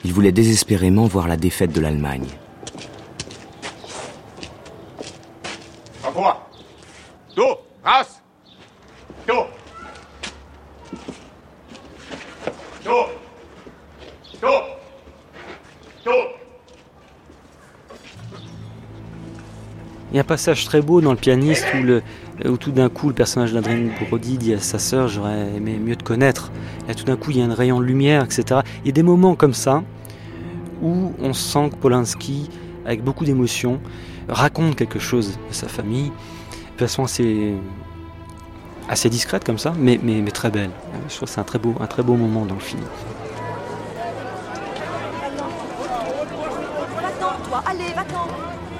[0.04, 2.28] Il voulait désespérément voir la défaite de l'Allemagne.
[20.10, 23.14] Il y a un passage très beau dans le pianiste où, tout d'un coup le
[23.14, 26.50] personnage d'Adrien Brody dit à sa sœur j'aurais aimé mieux te connaître.
[26.88, 28.60] Et tout d'un coup il y a un rayon de lumière, etc.
[28.84, 29.82] Il y a des moments comme ça
[30.80, 32.48] où on sent que Polanski,
[32.86, 33.80] avec beaucoup d'émotion,
[34.28, 36.12] raconte quelque chose de sa famille
[36.76, 37.54] de façon assez,
[38.88, 40.70] assez discrète comme ça, mais, mais, mais très belle.
[41.08, 42.82] Je trouve que c'est un très beau, un très beau moment dans le film.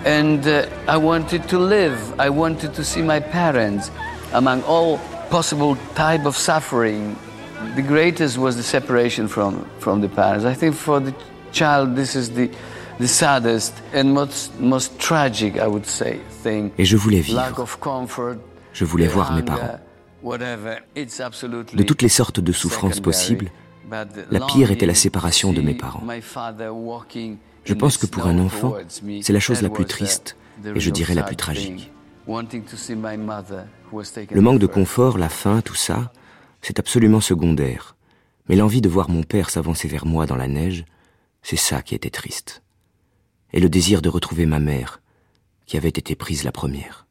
[0.05, 1.99] And uh, I wanted to live.
[2.21, 3.91] I wanted to see my parents.
[4.33, 7.17] Among all possible type of suffering,
[7.75, 10.45] the greatest was the separation from, from the parents.
[10.45, 11.13] I think for the
[11.51, 12.51] child, this is the,
[12.99, 16.71] the saddest and most, most tragic, I would say, thing.
[16.79, 17.43] Et je voulais vivre.
[18.73, 19.79] Je voulais voir mes parents.
[20.23, 23.51] De toutes les sortes de souffrances possibles,
[24.31, 26.03] la pire était la séparation de mes parents.
[27.65, 28.75] Je pense que pour un enfant,
[29.23, 31.93] c'est la chose la plus triste et je dirais la plus tragique.
[32.29, 36.13] Le manque de confort, la faim, tout ça,
[36.61, 37.95] c'est absolument secondaire.
[38.49, 40.85] Mais l'envie de voir mon père s'avancer vers moi dans la neige,
[41.43, 42.63] c'est ça qui était triste.
[43.53, 45.01] Et le désir de retrouver ma mère,
[45.67, 47.07] qui avait été prise la première.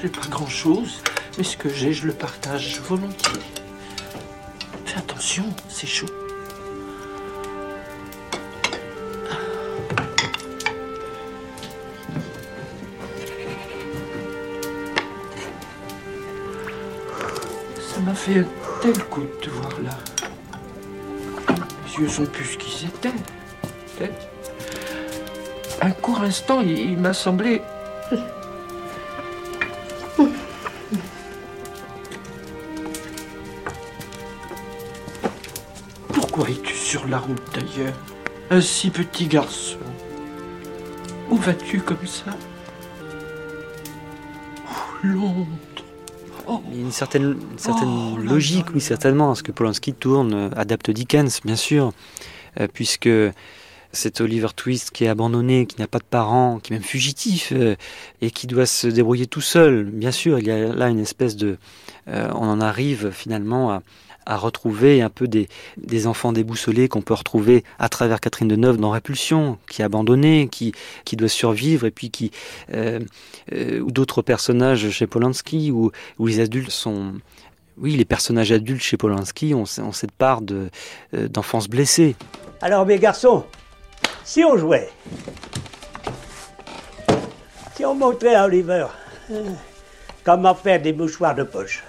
[0.00, 1.02] J'ai pas grand-chose,
[1.36, 3.40] mais ce que j'ai, je le partage volontiers.
[4.86, 6.06] Fais attention, c'est chaud.
[18.20, 18.44] Fait un
[18.82, 19.96] tel coup de te voir là.
[21.86, 23.14] Les yeux sont plus ce qu'ils étaient.
[25.80, 27.62] Un court instant, il m'a semblé
[36.12, 37.94] Pourquoi es-tu sur la route d'ailleurs
[38.50, 39.78] Un si petit garçon?
[41.30, 42.36] Où vas-tu comme ça?
[44.68, 45.69] Oh, Londres.
[46.52, 46.60] Oh.
[46.68, 50.34] Il y a une certaine, certaine oh, logique, oui, certainement, à ce que Polanski tourne,
[50.34, 51.92] euh, adapte Dickens, bien sûr,
[52.58, 53.08] euh, puisque
[53.92, 57.52] c'est Oliver Twist qui est abandonné, qui n'a pas de parents, qui est même fugitif
[57.52, 57.76] euh,
[58.20, 59.84] et qui doit se débrouiller tout seul.
[59.84, 61.56] Bien sûr, il y a là une espèce de...
[62.08, 63.82] on en arrive finalement à,
[64.26, 65.48] à retrouver un peu des,
[66.06, 70.72] enfants déboussolés qu'on peut retrouver à travers Catherine Deneuve dans Répulsion, qui est abandonnée, qui,
[71.04, 72.30] qui doit survivre, et puis qui
[72.72, 73.00] euh,
[73.52, 77.14] euh, ou d'autres personnages chez Polanski, où, où les adultes sont
[77.78, 80.68] oui, les personnages adultes chez Polanski ont, cette part de,
[81.14, 82.14] euh, d'enfance blessée.
[82.60, 83.44] Alors, mes garçons,
[84.22, 84.90] si on jouait,
[87.74, 88.86] si on montrait à Oliver
[90.24, 91.82] comment faire des mouchoirs de poche,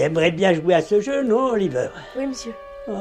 [0.00, 1.88] tu aimerais bien jouer à ce jeu, non, Oliver?
[2.16, 2.52] Oui, monsieur.
[2.88, 2.92] Oh.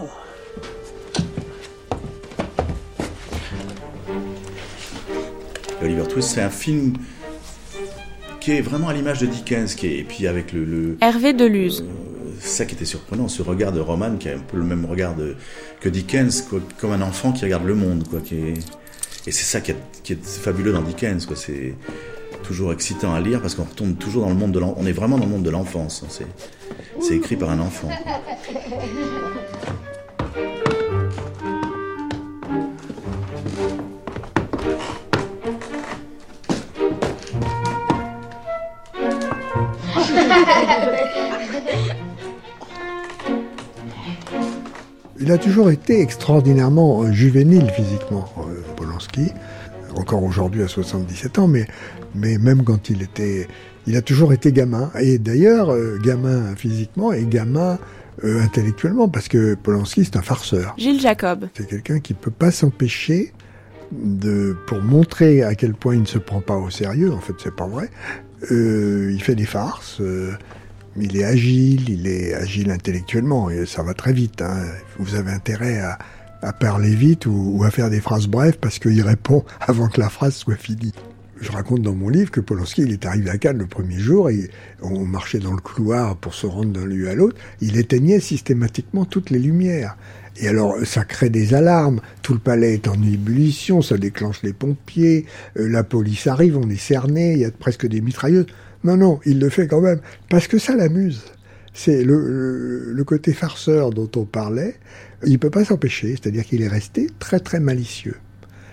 [5.82, 6.98] Oliver Twist, c'est un film
[8.42, 10.98] qui est vraiment à l'image de Dickens, qui est, et puis avec le...
[11.00, 11.86] Hervé Deluse.
[11.88, 14.84] Euh, ça qui était surprenant, ce regard de Roman, qui a un peu le même
[14.84, 15.16] regard
[15.80, 18.54] que Dickens, comme un enfant qui regarde le monde, quoi, qui est,
[19.26, 21.76] et c'est ça qui est, qui est, fabuleux dans Dickens, quoi, c'est
[22.50, 24.80] toujours excitant à lire parce qu'on retombe toujours dans le monde de l'enfance.
[24.82, 26.04] On est vraiment dans le monde de l'enfance.
[26.10, 26.26] C'est,
[27.00, 27.90] c'est écrit par un enfant.
[45.20, 49.34] Il a toujours été extraordinairement euh, juvénile physiquement, euh, Polanski,
[50.10, 51.68] encore aujourd'hui à 77 ans, mais,
[52.16, 53.48] mais même quand il était...
[53.88, 57.80] Il a toujours été gamin, et d'ailleurs euh, gamin physiquement et gamin
[58.22, 60.76] intellectuellement, parce que Polanski c'est un farceur.
[60.78, 61.48] Gilles Jacob.
[61.56, 63.34] C'est quelqu'un qui peut pas s'empêcher
[63.94, 67.34] de, pour montrer à quel point il ne se prend pas au sérieux, en fait
[67.42, 67.90] c'est pas vrai,
[68.52, 70.02] il fait des farces
[70.98, 74.42] il est agile, il est agile intellectuellement, et ça va très vite.
[74.42, 74.66] Hein.
[74.98, 75.98] Vous avez intérêt à,
[76.60, 80.36] parler vite ou, à faire des phrases brèves parce qu'il répond avant que la phrase
[80.36, 80.94] soit finie.
[81.42, 84.30] Je raconte dans mon livre que Polanski, il est arrivé à Cannes le premier jour
[84.30, 87.38] et on marchait dans le couloir pour se rendre d'un lieu à l'autre.
[87.62, 89.96] Il éteignait systématiquement toutes les lumières.
[90.42, 92.02] Et alors, ça crée des alarmes.
[92.22, 95.26] Tout le palais est en ébullition, ça déclenche les pompiers,
[95.58, 98.48] euh, la police arrive, on est cerné, il y a presque des mitrailleuses.
[98.84, 100.00] Non, non, il le fait quand même,
[100.30, 101.24] parce que ça l'amuse.
[101.74, 104.76] C'est le, côté farceur dont on parlait,
[105.26, 108.18] il ne peut pas s'empêcher, c'est-à-dire qu'il est resté très très malicieux.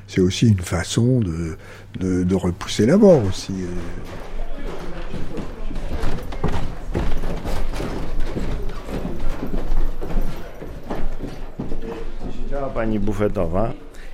[0.06, 1.56] C'est aussi une façon de,
[1.98, 3.54] de, repousser la mort aussi.
[12.74, 13.72] pani bufetowa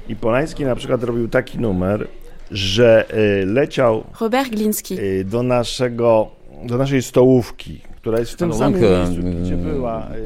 [0.09, 2.09] i Polański na przykład robił taki numer,
[2.51, 3.07] że
[3.47, 6.31] leciał Robert Glinski do naszego
[6.65, 9.07] do naszej stołówki donc, euh,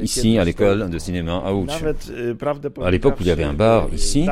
[0.01, 1.71] ici, à l'école de cinéma à Ouch.
[2.83, 4.27] À l'époque où il y avait un bar ici,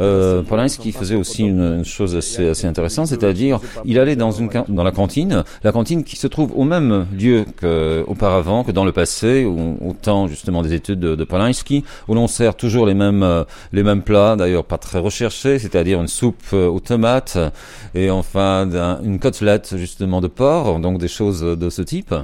[0.00, 4.82] euh, Polanski faisait aussi une, chose assez, assez intéressante, c'est-à-dire il allait dans, une, dans
[4.82, 9.44] la cantine, la cantine qui se trouve au même lieu qu'auparavant, que dans le passé,
[9.44, 13.44] au, temps justement des études de, de Polanski, où l'on sert toujours les mêmes, euh,
[13.72, 17.38] les mêmes plats, d'ailleurs pas très recherchés, c'est-à-dire une soupe euh, aux tomates
[17.94, 18.68] et enfin
[19.02, 22.14] une côtelette justement de porc, donc des choses de ce type.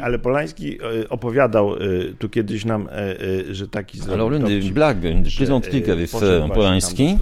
[0.00, 1.70] Ale Polański opowiadał
[2.18, 2.88] tu kiedyś nam,
[3.50, 7.16] że taki Alors l'une des blagues, une des plaisanteries qu'avait fait Polanski,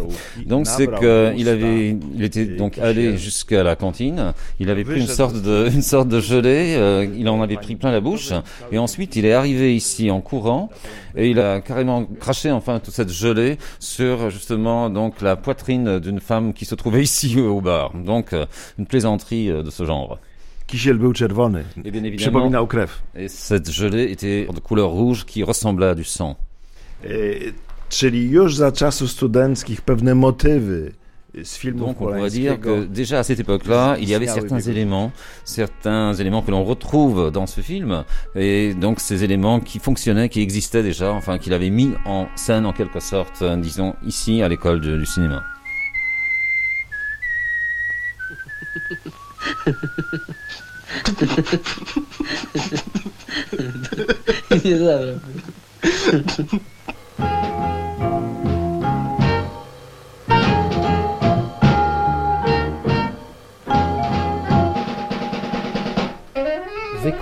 [0.46, 5.06] donc c'est qu'il avait, il était donc allé jusqu'à la cantine, il avait pris une
[5.06, 8.32] sorte de, une sorte de gelée, euh, il en avait pris plein la bouche,
[8.70, 10.70] et ensuite il est arrivé ici en courant,
[11.16, 16.20] et il a carrément craché enfin toute cette gelée sur justement donc la poitrine d'une
[16.20, 17.92] femme qui se trouvait ici au bar.
[17.94, 18.46] Donc euh,
[18.78, 20.18] une plaisanterie euh, de ce genre.
[20.72, 21.64] Kisiel był czerwony.
[22.16, 23.02] Przypominał krew.
[23.28, 26.36] Cette gelée était de couleur rouge qui ressemblait à du sang.
[27.04, 27.08] E,
[27.88, 30.92] czyli już za czasów studenckich pewne motywy
[31.44, 34.60] z filmów Donc on pourrait dire que déjà à cette époque-là, il y avait certains
[34.60, 35.12] éléments,
[35.44, 38.04] certains éléments que l'on retrouve dans ce film,
[38.34, 42.64] et donc ces éléments qui fonctionnaient, qui existaient déjà, enfin qu'il avait mis en scène
[42.66, 45.42] en quelque sorte, disons ici à l'école du cinéma.
[54.64, 55.18] Nie zabrał.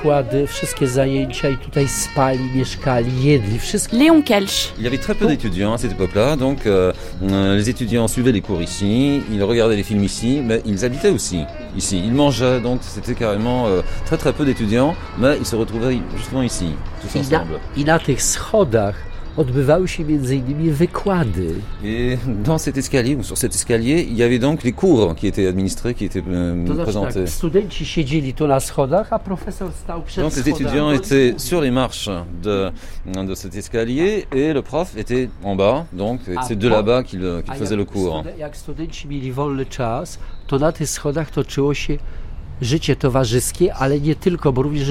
[0.01, 3.97] Wykłady, wszystkie zajęcia i tutaj spali, mieszkali, jedli, wszystko.
[3.97, 4.73] Léon Kelch.
[4.79, 8.33] Il y avait très peu d'étudiants à cette époque-là, donc euh, euh, les étudiants suivaient
[8.33, 11.45] les cours ici, ils regardaient les films ici, mais ils habitaient aussi
[11.77, 12.03] ici.
[12.05, 16.43] Ils mangeaient, donc c'était carrément euh, très très peu d'étudiants, mais ils se retrouvaient justement
[16.43, 16.69] ici,
[17.03, 17.61] tous ensemble.
[17.77, 19.10] I na, i na tych schodach
[19.41, 20.05] odbywały się
[20.71, 21.55] wykłady.
[21.85, 25.27] Et dans cet escalier, ou sur cet escalier, il y avait donc les cours qui
[25.27, 27.25] étaient administrés, qui étaient euh, to znaczy présentés.
[27.25, 31.61] Tak, studenci siedzieli tu na schodach, a profesor stał przed Donc les étudiants étaient sur
[31.61, 32.11] les marches
[32.43, 32.71] de,
[33.07, 37.55] de cet escalier et le prof était en bas, donc c'est de là-bas qu'il qu
[37.59, 38.25] faisait le cours.
[38.38, 41.99] Jak studenci mieli wolny czas, to na tych schodach toczyło się
[42.61, 44.88] życie towarzyskie, ale nie tylko, bo również.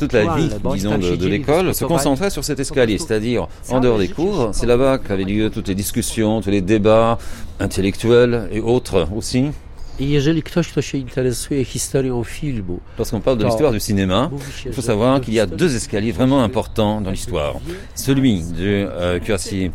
[0.00, 3.98] Toute la vie, disons, de, de l'école se concentrait sur cet escalier, c'est-à-dire en dehors
[3.98, 7.18] des cours, c'est là-bas qu'avaient lieu toutes les discussions, tous les débats
[7.60, 9.52] intellectuels et autres aussi.
[10.00, 14.30] I jeżeli ktoś, kto się interesuje historią filmu, Lorsqu'on parle de l'histoire du cinéma,
[14.66, 17.54] il faut savoir qu'il y a deux escaliers vraiment importants dans l'histoire.
[17.94, 19.70] Celui du euh, cuirassier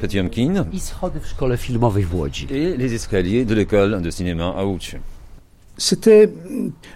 [2.50, 4.96] et les escaliers de l'école de cinéma à Ouch.
[5.78, 6.30] C'était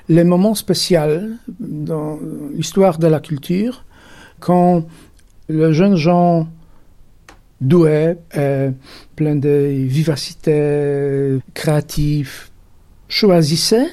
[0.08, 2.20] le moment spécial dans
[2.54, 3.86] l'histoire de la culture
[4.40, 4.86] quand
[5.50, 6.48] le jeune Jean
[7.60, 8.70] doué, et
[9.16, 12.52] plein de vivacité, créatif,
[13.08, 13.88] choisissait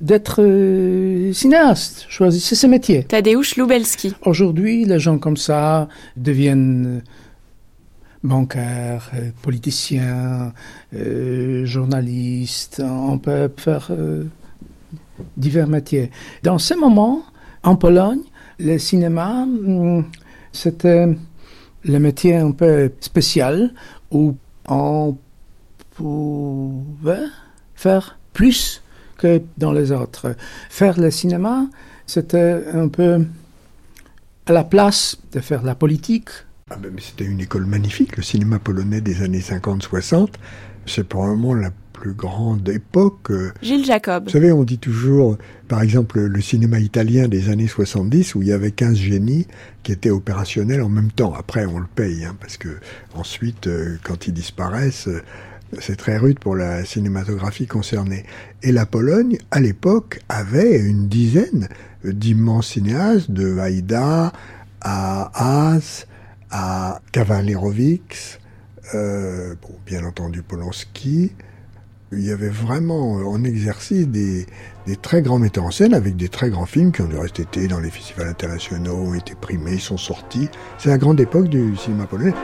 [0.00, 3.04] d'être euh, cinéaste, choisissez ce métier.
[3.04, 4.14] Tadeusz Lubelski.
[4.22, 7.00] Aujourd'hui, les gens comme ça deviennent euh,
[8.24, 10.52] bancaires, euh, politiciens,
[10.94, 12.82] euh, journalistes.
[12.84, 14.24] On peut faire euh,
[15.36, 16.10] divers métiers.
[16.42, 17.22] Dans ce moment,
[17.62, 18.22] en Pologne,
[18.58, 20.06] le cinéma, hum,
[20.52, 21.06] c'était
[21.84, 23.72] le métier un peu spécial
[24.10, 24.34] où
[24.66, 25.16] on
[25.94, 27.26] pouvait
[27.74, 28.82] faire plus
[29.18, 30.34] que dans les autres.
[30.70, 31.66] Faire le cinéma,
[32.06, 33.26] c'était un peu
[34.46, 36.30] à la place de faire la politique.
[36.70, 40.28] Ah ben, c'était une école magnifique, le cinéma polonais des années 50-60.
[40.86, 43.30] C'est probablement la plus grande époque.
[43.30, 44.24] euh, Gilles Jacob.
[44.24, 45.36] Vous savez, on dit toujours,
[45.68, 49.46] par exemple, le cinéma italien des années 70, où il y avait 15 génies
[49.82, 51.34] qui étaient opérationnels en même temps.
[51.34, 52.78] Après, on le paye, hein, parce que
[53.14, 55.22] ensuite, euh, quand ils disparaissent, euh,
[55.80, 58.24] c'est très rude pour la cinématographie concernée.
[58.62, 61.68] Et la Pologne, à l'époque, avait une dizaine
[62.04, 64.32] d'immenses cinéastes, de Wajda
[64.80, 66.06] à Haas,
[66.56, 68.38] à Kavalerovics,
[68.94, 71.32] euh, bien entendu Polanski.
[72.12, 74.46] Il y avait vraiment euh, en exercice des,
[75.02, 77.66] très grands metteurs en scène avec des très grands films qui ont du reste été
[77.66, 80.48] dans les festivals internationaux, ont été primés, sont sortis.
[80.78, 82.34] C'est la grande époque du cinéma polonais.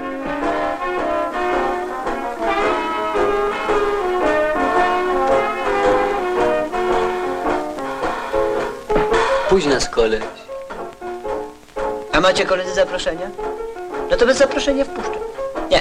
[9.92, 10.22] Koleś.
[12.12, 13.30] A macie koledzy zaproszenia?
[14.10, 15.18] No to bez zaproszenia wpuszczę.
[15.70, 15.80] Nie.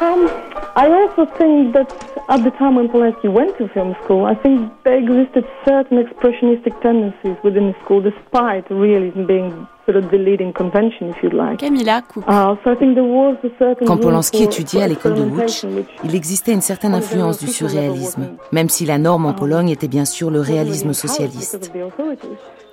[0.00, 0.28] Um,
[0.76, 1.94] I also think that
[2.28, 6.80] at the time when Polanski went to film school, I think there existed certain expressionistic
[6.82, 11.58] tendencies within the school, despite realism being sort of the leading convention, if you like.
[11.58, 12.24] Camilla Cook.
[12.24, 15.66] So I think there was a certain Quand Polanski étudiait à l'école de Łódź,
[16.04, 20.04] il existait une certaine influence du surréalisme, même si la norme en Pologne était bien
[20.04, 21.72] sûr le réalisme socialiste.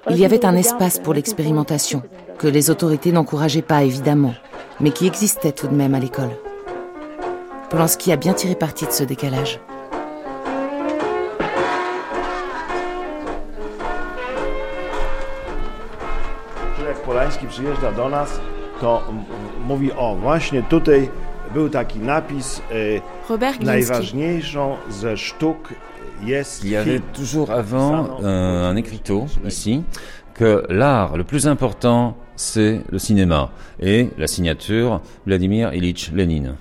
[0.09, 2.03] Il y avait un espace pour l'expérimentation,
[2.37, 4.33] que les autorités n'encourageaient pas évidemment,
[4.79, 6.31] mais qui existait tout de même à l'école.
[7.69, 9.59] Polanski a bien tiré parti de ce décalage.
[17.25, 18.39] Że jak Polański przyjeżdża do nas,
[18.81, 21.09] to m- m- mówi, o właśnie tutaj
[21.53, 22.61] był taki napis,
[23.29, 25.73] Robert najważniejszą ze sztuk
[26.23, 29.83] jest Il y avait toujours avant euh, un écriteau ici
[30.33, 33.49] que l'art le plus important c'est le cinéma
[33.79, 36.55] et la signature Vladimir Ilyich Lénine.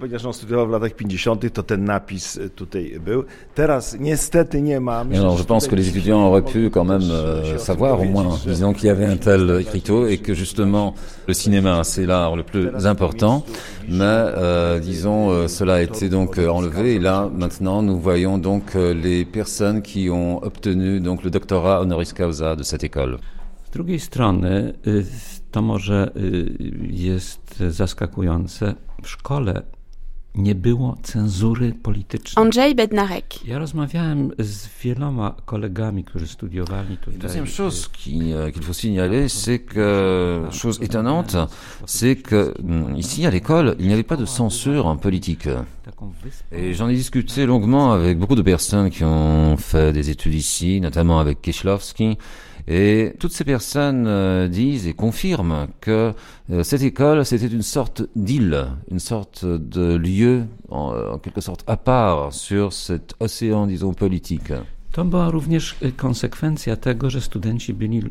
[0.00, 3.24] Ponieważ on studiował w latach 50., to ten napis y, tutaj był.
[3.54, 5.04] Teraz niestety nie ma.
[5.04, 8.04] Myślę, alors że je pense que les étudiants auraient pu quand même euh, savoir au
[8.04, 10.94] moins, disons qu'il y avait un tel écriteau et que justement
[11.26, 13.44] le cinéma c'est l'art le plus important,
[13.88, 18.76] mais euh, disons euh, cela a été donc enlevé et là maintenant nous voyons donc
[18.76, 23.18] euh, les personnes qui ont obtenu donc le doctorat honoris causa de cette école.
[23.68, 24.72] Z drugiej strony,
[25.50, 26.10] to może
[26.90, 29.62] jest zaskakujące, w szkole
[30.34, 32.44] nie było cenzury politycznej.
[32.44, 33.46] Andrzej Bednarek.
[33.46, 37.18] Ja rozmawiałem z wieloma kolegami, którzy studiowali tutaj.
[37.20, 41.36] Deuxième chose qui, qu'il faut signaler, c'est que, chose étonnante,
[41.86, 42.54] c'est que
[42.96, 45.48] ici à l'école, il n'y avait pas de censure en politique.
[46.52, 50.80] Et j'en ai discuté longuement avec beaucoup de personnes qui ont fait des études ici,
[50.80, 52.18] notamment avec Kieślowski.
[52.66, 56.12] Et toutes ces personnes euh, disent et confirment que
[56.50, 61.64] euh, cette école, c'était une sorte d'île, une sorte de lieu, en, en quelque sorte,
[61.66, 64.52] à part sur cet océan, disons, politique.
[64.98, 68.02] To była również konsekwencja tego, że studenci byli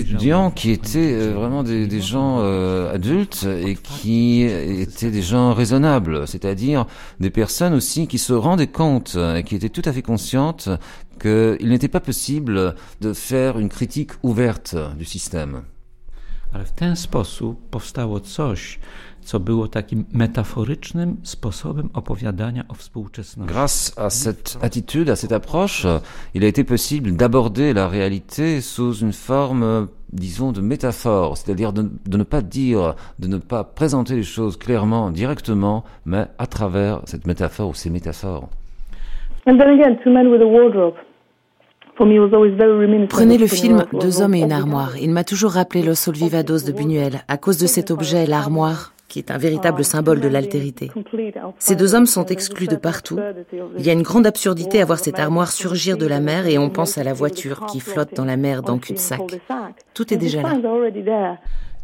[0.00, 2.38] étudiants qui étaient vraiment des, des gens
[2.94, 4.42] adultes et qui
[4.82, 6.86] étaient des gens raisonnables, c'est-à-dire
[7.20, 10.68] des personnes aussi qui se rendaient compte et qui étaient tout à fait conscientes
[11.20, 15.62] qu'il n'était pas possible de faire une critique ouverte du système.
[16.52, 18.78] Ale w ten sposób powstało coś,
[19.30, 23.54] co było takim metaforycznym sposobem opowiadania o współczesności.
[23.54, 25.86] Grâce à cette attitude, à cette approche,
[26.34, 31.82] il a été possible d'aborder la réalité sous une forme, disons, de métaphore, c'est-à-dire de,
[32.06, 37.02] de ne pas dire, de ne pas présenter les choses clairement, directement, mais à travers
[37.04, 38.48] cette métaphore ou ces métaphores.
[39.46, 40.96] And then again, Two Men with a Wardrobe.
[41.96, 44.96] For me, was always very reminiscent Prenez le film Deux hommes et une armoire.
[44.96, 49.18] Il m'a toujours rappelé Los Olvivados de Buñuel, à cause de cet objet, l'armoire, qui
[49.18, 50.90] est un véritable symbole de l'altérité.
[51.58, 53.18] Ces deux hommes sont exclus de partout.
[53.76, 56.56] Il y a une grande absurdité à voir cette armoire surgir de la mer et
[56.56, 59.20] on pense à la voiture qui flotte dans la mer dans cul-de-sac.
[59.92, 61.38] Tout est déjà là.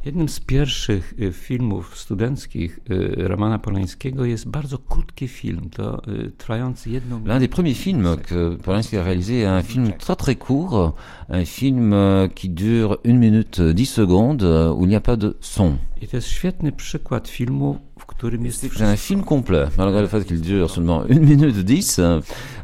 [0.07, 2.81] Jednym z pierwszych filmów studenckich
[3.17, 6.03] Romana Polańskiego jest bardzo krótki film, to
[6.39, 10.37] trwający jedną L'un des premiers films que Polanski a réalisé est un film très très
[10.37, 10.95] court,
[11.29, 15.17] un film euh, qui dure une minute 10 secondes, euh, où il n'y a pas
[15.17, 15.77] de son.
[16.03, 20.07] I to jest świetny przykład filmu, w którym jest C'est un film complet, malgré le
[20.07, 22.01] fait qu'il dure seulement une minute 10.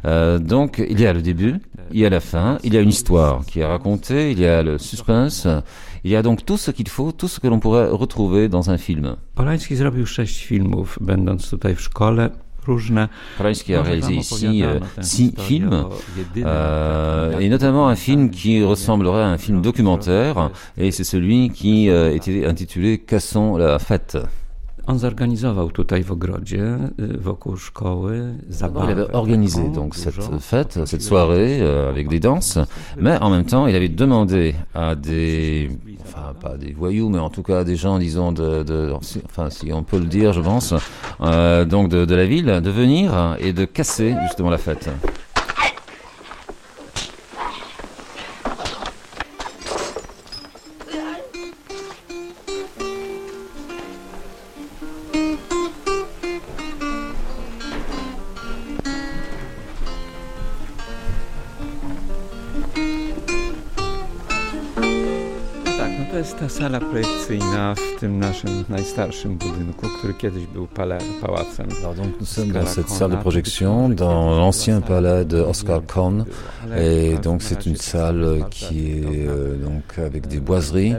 [0.05, 1.59] Euh, donc il y a le début,
[1.91, 4.45] il y a la fin, il y a une histoire qui est racontée, il y
[4.45, 5.47] a le suspense,
[6.03, 8.69] il y a donc tout ce qu'il faut, tout ce que l'on pourrait retrouver dans
[8.69, 9.15] un film.
[9.35, 12.29] Polański zrobił sześć filmów, będąc tutaj w szkole.
[12.67, 13.09] Różne.
[13.37, 15.85] Polanski a réalisé ici euh, six films,
[16.37, 21.89] euh, et notamment un film qui ressemblerait à un film documentaire, et c'est celui qui
[21.89, 24.17] euh, était intitulé Cassons la fête.
[28.85, 32.57] Il avait organisé donc cette fête, cette soirée euh, avec des danses,
[32.99, 35.69] mais en même temps il avait demandé à des,
[36.01, 38.91] enfin pas des voyous, mais en tout cas des gens, disons, de, de
[39.25, 40.73] enfin si on peut le dire, je pense,
[41.21, 44.89] euh, donc de, de la ville, de venir et de casser justement la fête.
[66.23, 71.67] Jest ta sala projekcyjna w tym naszym najstarszym budynku, który kiedyś był pale, pałacem.
[71.83, 76.25] Alors donc nous sommes dans cette salle de projection, dans l'ancien palais de Oscar Kohn,
[76.77, 80.95] et donc c'est une salle qui est euh, donc avec des boiseries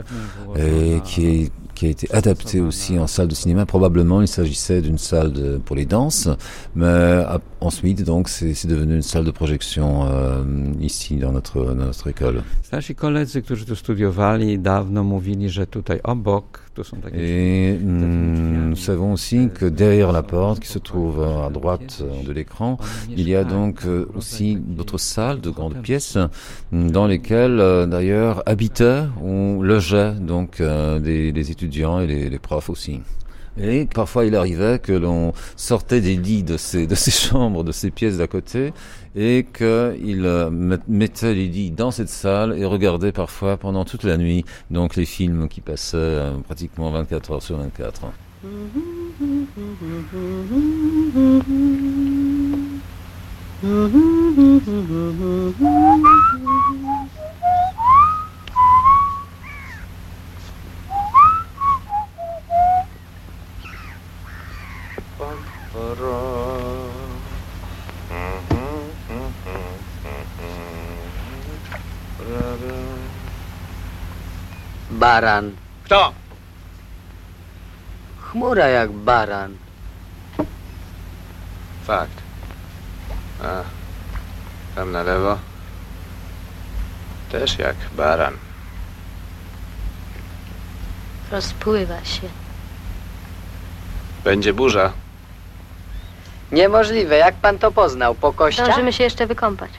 [0.55, 3.65] et qui est qui a été adaptée aussi en salle de cinéma.
[3.65, 6.29] Probablement, il s'agissait d'une salle de- pour les danses,
[6.73, 7.21] mais
[7.65, 10.43] ensuite, donc, c'est devenu une salle de projection euh,
[10.81, 12.43] ici dans notre dans notre école.
[12.63, 17.17] Starsi koledzy, którzy tu studiowali, dawno mówili, że tutaj obok, tu są takie...
[17.17, 22.23] Et mm, nous savons aussi que derrière la porte, qui se trouve à droite euh,
[22.23, 22.77] de l'écran,
[23.09, 26.17] il y a donc euh, aussi d'autres salles, de grandes pièces,
[26.71, 33.01] dans lesquelles d'ailleurs habitaient ou logeaient donc des, des étudiants et les, les profs aussi.
[33.61, 37.71] Et parfois il arrivait que l'on sortait des lits de ces, de ces chambres, de
[37.71, 38.73] ces pièces d'à côté,
[39.15, 44.03] et qu'il euh, met- mettait les lits dans cette salle et regardait parfois pendant toute
[44.03, 48.01] la nuit donc les films qui passaient euh, pratiquement 24 heures sur 24.
[74.89, 75.51] Baran.
[75.83, 76.13] Kto?
[78.19, 79.57] Chmura jak baran.
[81.83, 82.17] Fakt.
[83.43, 83.63] A
[84.75, 85.37] tam na lewo
[87.31, 88.33] też jak baran.
[91.31, 92.29] Rozpływa się.
[94.23, 95.04] Będzie burza.
[96.51, 98.15] Niemożliwe, jak pan to poznał?
[98.15, 98.65] Po kościach?
[98.65, 99.71] Zdążymy się jeszcze wykąpać.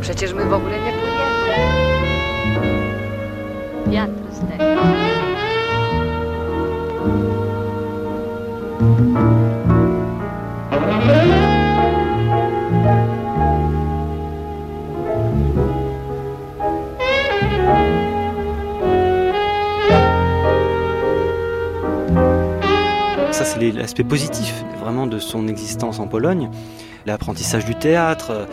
[0.00, 1.16] Przecież my w ogóle nie płyniemy.
[3.86, 4.64] Wiatr zdechł.
[23.36, 26.48] Ça, c'est l'aspect positif vraiment de son existence en Pologne.
[27.04, 28.44] L'apprentissage du théâtre, euh,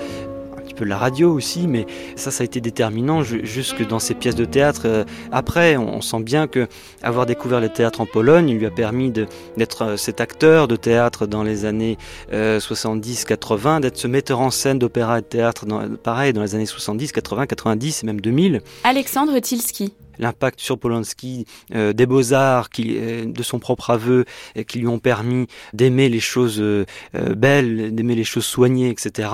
[0.57, 1.85] un petit peu de la radio aussi, mais
[2.17, 4.81] ça, ça a été déterminant ju- jusque dans ses pièces de théâtre.
[4.85, 6.67] Euh, Après, on sent bien que
[7.01, 11.27] avoir découvert le théâtre en Pologne lui a permis d'être euh, cet acteur de théâtre
[11.27, 11.97] dans les années
[12.33, 15.65] 70-80, d'être ce metteur en scène d'opéra et de théâtre,
[16.03, 19.93] pareil, dans les années 70, 80, 90 et même 2000 Alexandre Tilski.
[20.19, 24.87] L'impact sur Polanski euh, des beaux-arts, qui, euh, de son propre aveu, et qui lui
[24.87, 26.85] ont permis d'aimer les choses euh,
[27.15, 29.29] euh, belles, d'aimer les choses soignées, etc.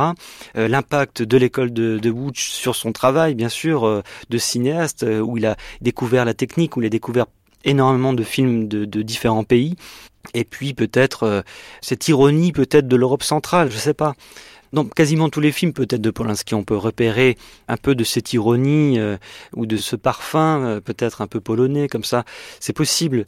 [0.58, 5.04] Euh, l'impact de l'école de, de Łódź sur son travail, bien sûr, euh, de cinéaste,
[5.04, 7.26] euh, où il a découvert la technique, où il a découvert
[7.66, 9.76] énormément de films de, de différents pays.
[10.34, 11.42] Et puis peut-être euh,
[11.82, 14.16] cette ironie peut-être de l'Europe centrale, je sais pas.
[14.72, 18.34] Dans quasiment tous les films peut-être de Polanski, on peut repérer un peu de cette
[18.34, 19.18] ironie euh,
[19.56, 22.24] ou de ce parfum euh, peut-être un peu polonais comme ça.
[22.60, 23.26] C'est possible.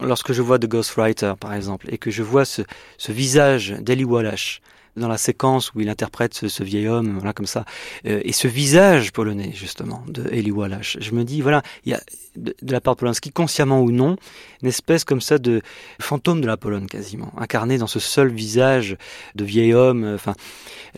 [0.00, 2.62] lorsque je vois The Ghostwriter, par exemple, et que je vois ce,
[2.98, 4.60] ce visage d'Eli Wallace,
[4.98, 7.64] dans la séquence où il interprète ce, vieil homme, voilà comme ça,
[8.06, 10.98] euh, et ce visage polonais justement de Eli Wallach.
[11.00, 12.00] Je me dis voilà, il y a
[12.36, 14.16] de, la part de Polanski, consciemment ou non,
[14.62, 15.62] une espèce comme ça de
[16.00, 18.96] fantôme de la Pologne quasiment, incarné dans ce seul visage
[19.34, 20.04] de vieil homme.
[20.04, 20.34] Euh, enfin,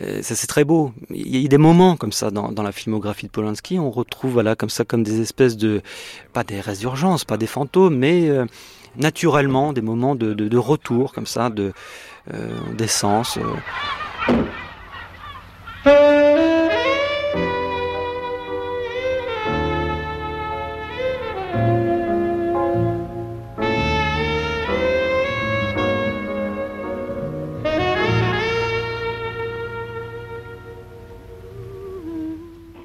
[0.01, 0.91] euh, ça c'est très beau.
[1.09, 4.55] Il y a des moments comme ça dans, la filmographie de Polanski, on retrouve voilà
[4.55, 5.81] comme ça comme des espèces de
[6.33, 8.29] pas des résurgences, pas des fantômes, mais
[8.95, 11.73] naturellement des moments de, de, retour comme ça, de
[12.29, 13.37] Euh, d'essence.
[13.37, 13.41] Euh.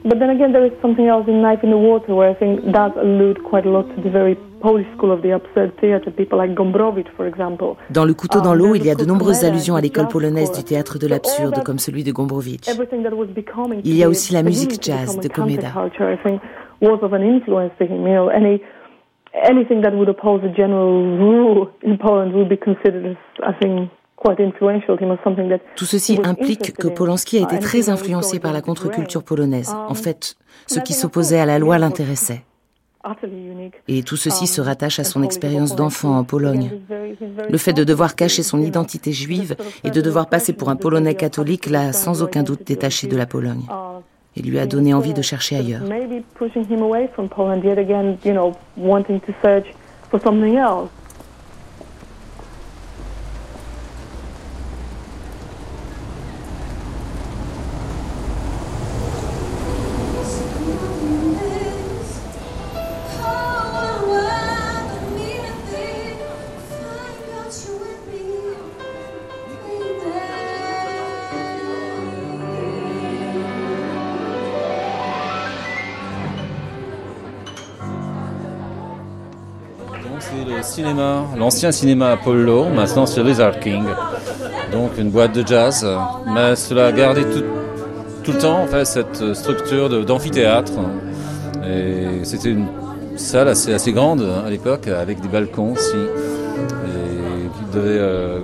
[0.03, 2.65] But then again, there is something else in Knife in the Water where I think
[2.73, 6.39] that allude quite a lot to the very Polish school of the absurd theatre, people
[6.39, 7.77] like Gombrowicz, for example.
[7.91, 10.53] Dans Le couteau dans um, l'eau, il y a de nombreuses allusions à l'école polonaise
[10.53, 12.69] du théâtre de l'absurde, comme celui de Gombrowicz.
[13.85, 15.73] Il y a aussi la musique jazz de Komeda.
[16.83, 18.07] was of an influence to him.
[18.07, 18.61] You know, any
[19.33, 23.91] anything that would oppose a general rule in Poland would be considered as, I think,
[25.77, 29.75] Tout ceci implique que Polanski a été très influencé par la contre-culture polonaise.
[29.89, 30.37] En fait,
[30.67, 32.46] ce qui s'opposait à la loi l'intéressait.
[33.89, 36.71] Et tout ceci se rattache à son expérience d'enfant en Pologne.
[37.49, 41.15] Le fait de devoir cacher son identité juive et de devoir passer pour un Polonais
[41.15, 43.65] catholique l'a sans aucun doute détaché de la Pologne
[44.37, 45.83] et lui a donné envie de chercher ailleurs.
[80.63, 83.85] Cinéma, l'ancien cinéma Apollo, maintenant c'est Lizard King.
[84.73, 85.87] Donc une boîte de jazz,
[86.27, 90.73] mais cela a gardé tout, le temps en fait, cette structure d'amphithéâtre.
[91.69, 92.67] Et c'était une
[93.17, 95.97] salle assez, assez grande hein, à l'époque, avec des balcons aussi.
[95.97, 98.39] Et qui devait, euh,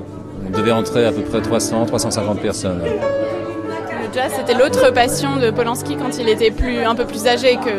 [0.55, 2.81] devait entrer à peu près 300, 350 personnes.
[2.83, 7.57] Le jazz, c'était l'autre passion de Polanski quand il était plus, un peu plus âgé
[7.57, 7.71] que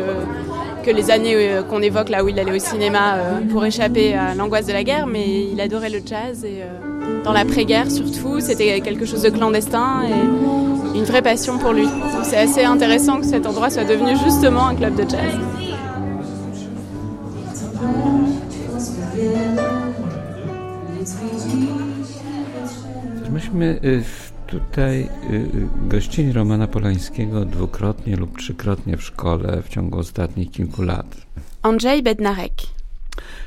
[0.84, 4.14] que les années euh, qu'on évoque là où il allait au cinéma euh, pour échapper
[4.14, 8.40] à l'angoisse de la guerre, mais il adorait le jazz et euh, dans l'après-guerre surtout,
[8.40, 11.88] c'était quelque chose de clandestin et une vraie passion pour lui.
[12.22, 15.32] C'est assez intéressant que cet endroit soit devenu justement un club de jazz.
[24.54, 25.08] Tutaj
[25.88, 31.16] gościli Romana Polańskiego dwukrotnie lub trzykrotnie w szkole w ciągu ostatnich kilku lat.
[31.62, 32.52] Andrzej Bednarek.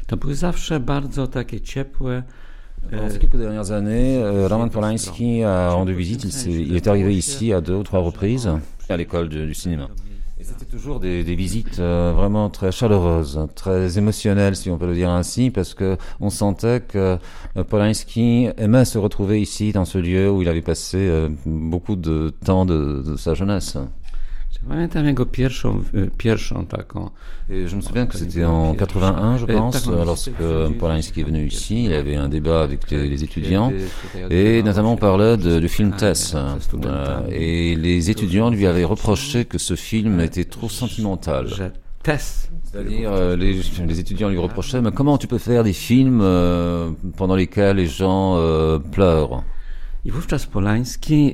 [0.07, 2.23] To były zawsze bardzo takie ciepłe,
[2.91, 6.25] Pendant ces quelques dernières années, Roman Polanski a rendu visite.
[6.45, 8.49] Il, il est arrivé ici à deux ou trois reprises
[8.89, 9.87] à l'école du cinéma.
[10.67, 14.95] C'était toujours des, des visites euh, vraiment très chaleureuses, très émotionnelles, si on peut le
[14.95, 17.17] dire ainsi, parce que on sentait que
[17.55, 21.95] euh, Polanski aimait se retrouver ici, dans ce lieu où il avait passé euh, beaucoup
[21.95, 23.77] de temps de, de sa jeunesse.
[27.49, 30.31] Et je me souviens que c'était en 81, je pense, lorsque
[30.79, 31.85] Polanski est venu ici.
[31.85, 33.71] Il y avait un débat avec les, étudiants
[34.29, 36.35] et notamment on parlait de, du film Tess.
[37.31, 41.47] Et les étudiants lui avaient reproché que ce film était trop sentimental.
[42.63, 46.91] C'est-à-dire, euh, les, les, étudiants lui reprochaient, mais comment tu peux faire des films euh,
[47.17, 49.43] pendant lesquels les gens euh, pleurent?
[50.07, 51.33] I wówczas Polański,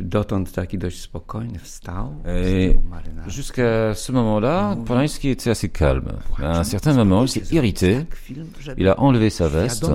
[0.00, 2.14] dotąd taki dość spokojny, wstał.
[3.26, 6.12] Jusqu'à ce moment-là, Polanski était assez calme.
[6.38, 8.06] À un certain moment, il s'est irrité.
[8.78, 9.86] Il a enlevé sa veste.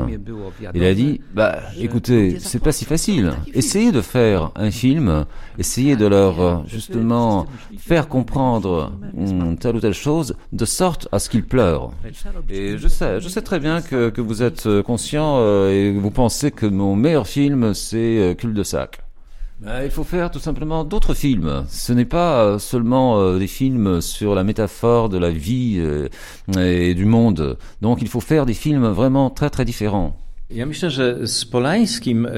[0.75, 3.33] Il a dit, bah, écoutez, c'est pas si facile.
[3.53, 5.25] Essayez de faire un film,
[5.57, 7.47] essayez de leur, justement,
[7.79, 11.91] faire comprendre hmm, telle ou telle chose, de sorte à ce qu'ils pleurent.
[12.49, 16.11] Et je sais, je sais très bien que, que vous êtes conscient euh, et vous
[16.11, 18.99] pensez que mon meilleur film, c'est euh, Cul de sac.
[19.59, 21.65] Ben, il faut faire tout simplement d'autres films.
[21.69, 25.81] Ce n'est pas euh, seulement euh, des films sur la métaphore de la vie
[26.57, 27.57] et du monde.
[27.81, 30.15] Donc il faut faire des films vraiment très très différents.
[30.49, 32.29] Ja myślę, że z Polańskim y,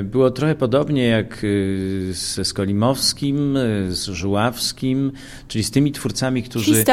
[0.00, 5.12] y, było trochę podobnie jak y, ze Skolimowskim, z Żuławskim,
[5.48, 6.84] czyli z tymi twórcami, którzy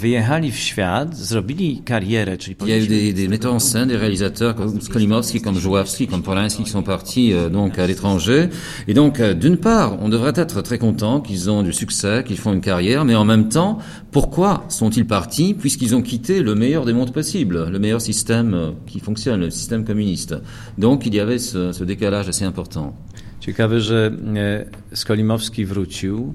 [0.00, 3.88] wyjechali w świat, zrobili karierę, czyli Il y a eu des, des metteurs en scène,
[3.88, 8.48] des réalisateurs comme Skolimowski, comme Żuławski, comme Polanski qui sont partis euh, donc à l'étranger.
[8.86, 12.38] Et donc, euh, d'une part, on devrait être très content qu'ils ont du succès, qu'ils
[12.38, 13.78] font une carrière, mais en même temps,
[14.12, 18.70] pourquoi sont-ils partis puisqu'ils ont quitté le meilleur des mondes possibles, le meilleur système euh,
[18.86, 20.34] qui fonctionne, le système communiste.
[20.78, 22.94] Donc, il y avait ce, ce décalage assez important.
[23.40, 26.34] Ciekawe, że e, Skolimowski wrócił,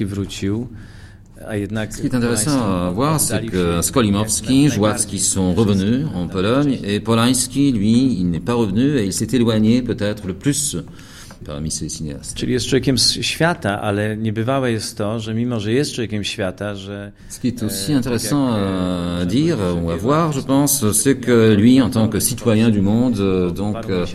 [0.00, 0.68] wrócił.
[1.90, 7.00] Ce qui est intéressant à voir, c'est que Skolimowski, Żuławski sont revenus en Pologne et
[7.00, 10.76] Polanski, lui, il n'est pas revenu et il s'est éloigné peut-être le plus
[11.48, 12.34] parmi ces cinéastes.
[12.34, 16.74] Czyli jest człowiekiem z świata, ale niebywałe jest to, że mimo, że jest człowiekiem świata,
[16.74, 17.12] że...
[17.28, 18.44] Ce qui est aussi intéressant
[19.22, 22.82] à dire ou à voir, je pense, c'est que lui, en tant que citoyen du
[22.82, 24.06] monde, euh, donc, euh,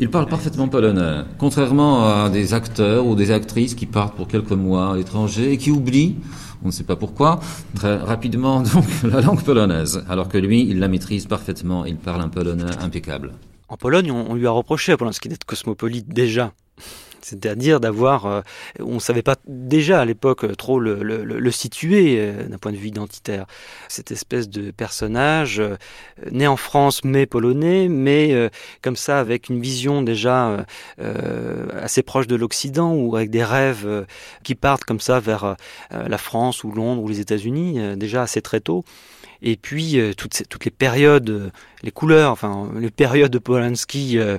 [0.00, 1.24] il parle parfaitement polonais.
[1.38, 5.58] Contrairement à des acteurs ou des actrices qui partent pour quelques mois à l'étranger et
[5.58, 6.16] qui oublient
[6.64, 7.40] on ne sait pas pourquoi,
[7.74, 12.20] très rapidement donc la langue polonaise, alors que lui, il la maîtrise parfaitement, il parle
[12.20, 13.32] un polonais impeccable.
[13.68, 16.52] En Pologne, on, on lui a reproché à Polanski d'être cosmopolite déjà.
[17.24, 18.40] C'est-à-dire d'avoir, euh,
[18.80, 22.72] on ne savait pas déjà à l'époque euh, trop le, le, situer euh, d'un point
[22.72, 23.46] de vue identitaire.
[23.88, 25.62] Cette espèce de personnage
[26.30, 28.50] né en France mais polonais, mais
[28.80, 30.64] comme ça avec une vision déjà
[30.98, 34.06] assez proche de l'Occident ou avec des rêves
[34.42, 35.56] qui partent comme ça vers
[35.90, 38.84] la France ou Londres ou les États-Unis déjà assez très tôt.
[39.42, 41.50] Et puis euh, toutes, ces, toutes les périodes, euh,
[41.82, 44.38] les couleurs, enfin les périodes de Polanski euh,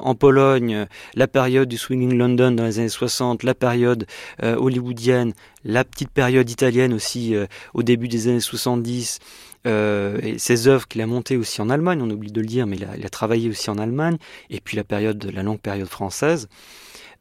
[0.00, 4.06] en Pologne, la période du swinging London dans les années 60, la période
[4.40, 5.32] hollywoodienne,
[5.64, 7.34] la petite période italienne aussi
[7.74, 9.18] au début des années 70.
[9.66, 12.66] Euh, et ses œuvres qu'il a montées aussi en Allemagne, on oublie de le dire,
[12.66, 14.16] mais il a, il a travaillé aussi en Allemagne,
[14.50, 16.48] et puis la période, la longue période française.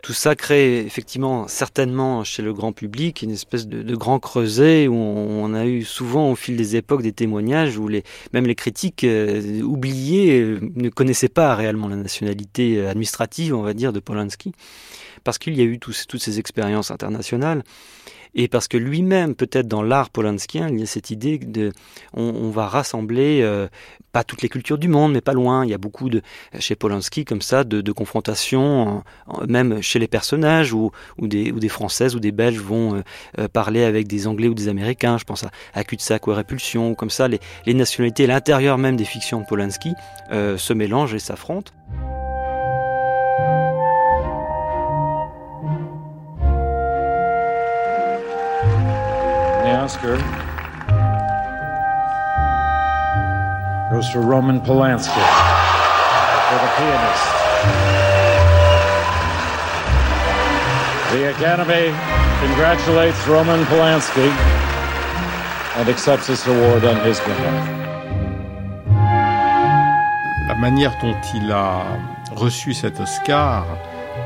[0.02, 4.96] Tout ça crée effectivement certainement chez le grand public une espèce de, grand creuset où
[4.96, 9.04] on, a eu souvent au fil des époques des témoignages où les, même les critiques
[9.04, 14.54] euh, oubliés euh, ne connaissaient pas réellement la nationalité administrative, on va dire, de Polanski,
[15.24, 17.64] parce qu'il y a eu toutes ces expériences internationales
[18.34, 21.72] et parce que lui-même, peut-être dans l'art polanskien, il y a cette idée de,
[22.14, 23.68] on, va rassembler euh,
[24.12, 25.66] pas toutes les cultures du monde, mais pas loin.
[25.66, 26.22] Il y a beaucoup de
[26.60, 29.04] chez Polanski comme ça de, de confrontations,
[29.48, 33.04] même chez les personnages où, où, des, où des Françaises ou des Belges vont
[33.38, 35.18] euh, parler avec des Anglais ou des Américains.
[35.18, 38.96] Je pense à, à Cul-de-sac ou à Répulsion, comme ça, les, les nationalités, l'intérieur même
[38.96, 39.94] des fictions de Polanski
[40.32, 41.72] euh, se mélangent et s'affrontent.
[49.92, 50.16] Oscar
[53.92, 55.24] goes to Roman Polanski
[56.48, 57.28] for the pianist.
[61.12, 61.92] The Academy
[62.40, 64.30] congratulates Roman Polanski
[65.76, 67.68] and accepts this award on his behalf.
[70.48, 71.84] La manière dont il a
[72.34, 73.66] reçu cet Oscar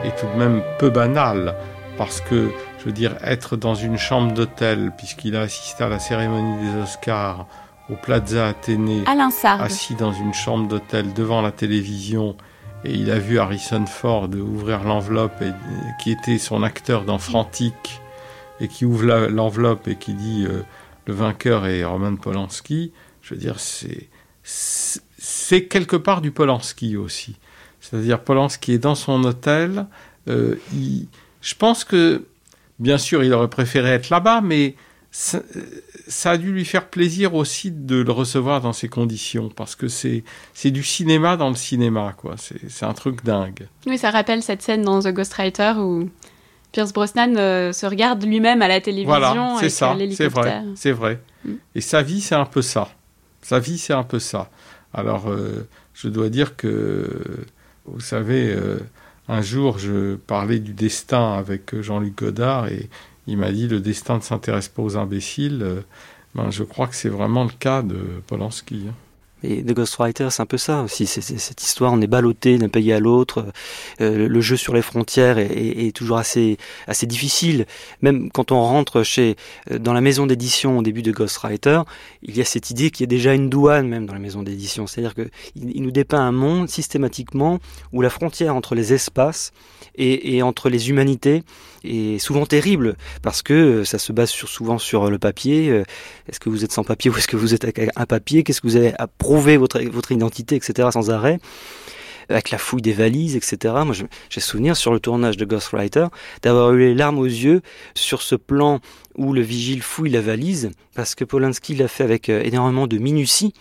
[0.03, 1.55] est tout de même peu banale
[1.97, 2.51] parce que
[2.85, 6.83] je veux dire, être dans une chambre d'hôtel, puisqu'il a assisté à la cérémonie des
[6.83, 7.47] Oscars
[7.89, 9.03] au Plaza Athénée,
[9.43, 12.37] assis dans une chambre d'hôtel devant la télévision,
[12.83, 15.43] et il a vu Harrison Ford ouvrir l'enveloppe,
[15.99, 18.01] qui était son acteur dans Frantic,
[18.59, 20.61] et qui ouvre l'enveloppe et qui dit euh,
[21.07, 22.91] le vainqueur est Roman Polanski.
[23.23, 24.09] Je veux dire, c'est
[24.43, 27.35] c'est quelque part du Polanski aussi.
[27.81, 29.87] C'est-à-dire Polanski est dans son hôtel.
[30.27, 31.07] Euh, il,
[31.41, 32.25] je pense que
[32.79, 34.75] Bien sûr, il aurait préféré être là-bas, mais
[35.11, 35.39] ça,
[36.07, 39.87] ça, a dû lui faire plaisir aussi de le recevoir dans ces conditions, parce que
[39.87, 40.23] c'est
[40.65, 42.35] du cinéma dans le cinéma, quoi.
[42.37, 43.67] C'est un truc dingue.
[43.87, 46.09] Oui, ça rappelle cette scène dans The Ghostwriter où
[46.73, 49.17] Pierce Brosnan euh, se regarde lui-même à la télévision.
[49.17, 51.21] Voilà, c'est ça, c'est vrai, c'est vrai.
[51.45, 51.53] Mm.
[51.75, 52.89] Et sa vie, c'est un peu ça.
[53.41, 54.49] Sa vie, c'est un peu ça.
[54.93, 57.07] Alors, euh, je dois dire que,
[57.85, 58.51] vous savez...
[58.51, 58.79] Euh,
[59.27, 62.89] un jour, je parlais du destin avec Jean-Luc Godard et
[63.27, 65.83] il m'a dit le destin ne s'intéresse pas aux imbéciles.
[66.35, 67.97] Ben, je crois que c'est vraiment le cas de
[68.27, 68.87] Polanski.
[69.43, 71.05] Et The Ghostwriter, c'est un peu ça aussi.
[71.05, 73.45] C'est cette histoire, on est ballotté d'un pays à l'autre.
[74.01, 76.57] Euh, le jeu sur les frontières est, toujours assez,
[77.03, 77.65] difficile.
[78.01, 79.35] Même quand on rentre chez,
[79.69, 81.81] dans la maison d'édition au début de Ghostwriter,
[82.23, 84.41] il y a cette idée qu'il y a déjà une douane même dans la maison
[84.41, 84.87] d'édition.
[84.87, 87.59] C'est-à-dire qu'il il nous dépeint un monde systématiquement
[87.93, 89.51] où la frontière entre les espaces
[89.97, 91.43] et, entre les humanités
[91.83, 95.83] est souvent terrible parce que ça se base souvent sur le papier.
[96.27, 98.61] Est-ce que vous êtes sans papier ou est-ce que vous êtes avec un papier Qu'est-ce
[98.61, 101.39] que vous avez à prouver votre, votre identité, etc., sans arrêt
[102.29, 103.73] avec la fouille des valises, etc.
[103.85, 103.95] Moi,
[104.29, 106.07] j'ai souvenir sur le tournage de Ghostwriter
[106.41, 107.61] d'avoir eu les larmes aux yeux
[107.93, 108.79] sur ce plan
[109.15, 112.97] où le vigile fouille la valise, parce que Polanski l'a fait avec euh, énormément de
[112.97, 113.53] minutie.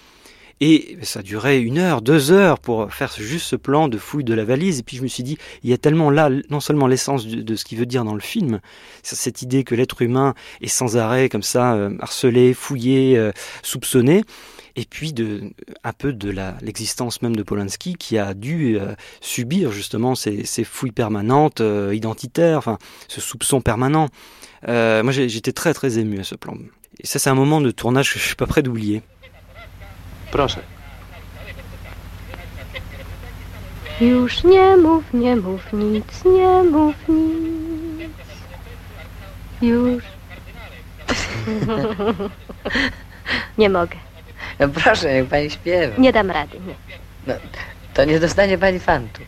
[0.60, 4.34] Et ça durait une heure, deux heures pour faire juste ce plan de fouille de
[4.34, 4.78] la valise.
[4.78, 7.56] Et puis je me suis dit, il y a tellement là, non seulement l'essence de,
[7.56, 8.60] ce qu'il veut dire dans le film,
[9.02, 13.32] cette idée que l'être humain est sans arrêt comme ça, euh, harcelé, fouillé, euh,
[13.62, 14.22] soupçonné,
[14.76, 15.52] et puis de,
[15.82, 16.32] un peu de
[16.62, 22.78] l'existence même de Polanski qui a dû euh, subir justement ces, fouilles permanentes, identitaires, enfin
[23.08, 24.08] ce soupçon permanent.
[24.66, 26.56] moi j'étais très très ému à ce plan.
[27.00, 29.02] Et ça c'est un moment de tournage que je suis pas prêt d'oublier.
[30.34, 30.60] Proszę.
[34.00, 38.10] Już nie mów, nie mów nic, nie mów nic.
[39.62, 40.04] Już.
[43.58, 43.96] nie mogę.
[44.58, 45.94] No proszę, niech pani śpiewa.
[45.98, 46.74] Nie dam rady, nie.
[47.26, 47.34] No,
[47.94, 49.22] to nie dostanie pani fantu.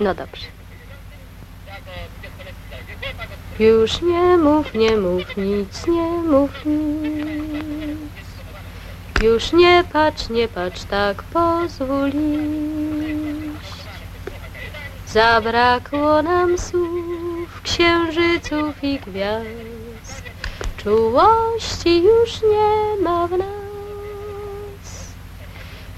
[0.00, 0.46] No dobrze.
[3.58, 7.91] Już nie mów, nie mów nic, nie mów nic.
[9.22, 13.72] Już nie patrz, nie patrz, tak pozwól iść.
[15.06, 20.22] Zabrakło nam słów, księżyców i gwiazd.
[20.76, 23.48] Czułości już nie ma w nas.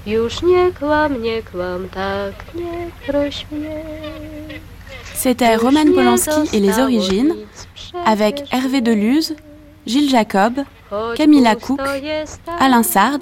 [0.05, 3.83] Już nie kłam, nie kłam, tak nie proś mnie.
[5.15, 7.33] C'était Roman Polanski et les origines,
[8.05, 9.33] avec Hervé Deleuze,
[9.85, 10.53] Gilles Jacob,
[11.15, 11.79] Camilla Cook,
[12.59, 13.19] Alain Sard,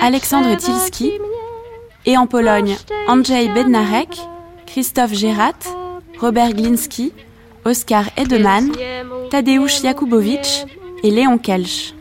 [0.00, 1.12] Alexandre Tilski,
[2.06, 2.76] et en Pologne,
[3.08, 4.20] Andrzej Bednarek,
[4.66, 5.54] Christophe Gérat,
[6.20, 7.12] Robert Glinski,
[7.64, 8.72] Oskar Edeman,
[9.30, 10.66] Tadeusz Jakubowicz
[11.02, 11.94] et Léon Kelch.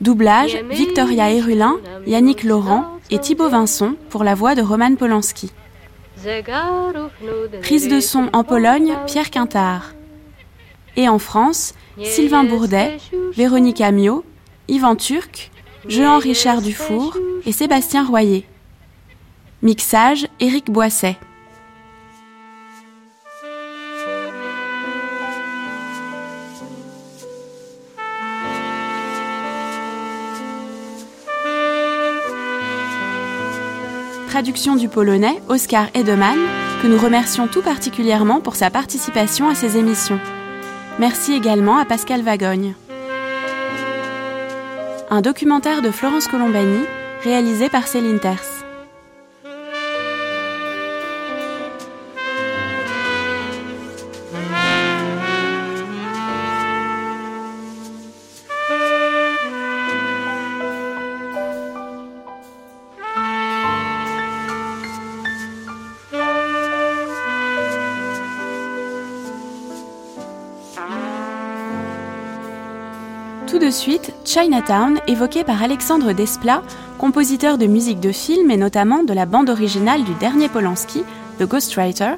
[0.00, 1.76] Doublage Victoria Herulin,
[2.06, 5.50] Yannick Laurent et Thibaut Vincent pour la voix de Roman Polanski.
[7.62, 9.92] Prise de son en Pologne, Pierre Quintard.
[10.98, 12.96] Et en France, Sylvain Bourdet,
[13.32, 14.24] Véronique Amiot,
[14.66, 15.52] Yvan Turc,
[15.86, 18.44] Jean Richard Dufour et Sébastien Royer.
[19.62, 21.16] Mixage Éric Boisset.
[34.28, 36.36] Traduction du polonais Oscar Edeman,
[36.82, 40.18] que nous remercions tout particulièrement pour sa participation à ces émissions.
[40.98, 42.74] Merci également à Pascal Vagogne.
[45.10, 46.84] Un documentaire de Florence Colombani,
[47.22, 48.57] réalisé par Céline Terce.
[73.68, 76.62] De suite, Chinatown, évoqué par Alexandre Desplat,
[76.96, 81.02] compositeur de musique de film et notamment de la bande originale du dernier Polanski,
[81.38, 82.14] The Ghostwriter,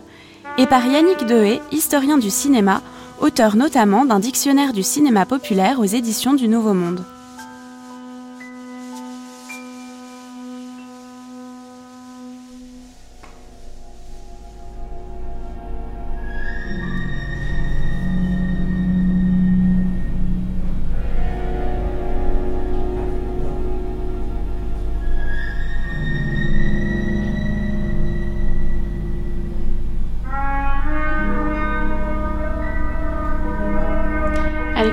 [0.59, 2.83] et par Yannick Dehé, historien du cinéma,
[3.21, 7.03] auteur notamment d'un dictionnaire du cinéma populaire aux éditions du Nouveau Monde.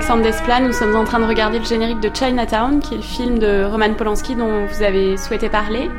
[0.08, 3.02] Alexandre Desplat, nous sommes en train de regarder le générique de Chinatown, qui est le
[3.02, 5.90] film de Roman Polanski dont vous avez souhaité parler.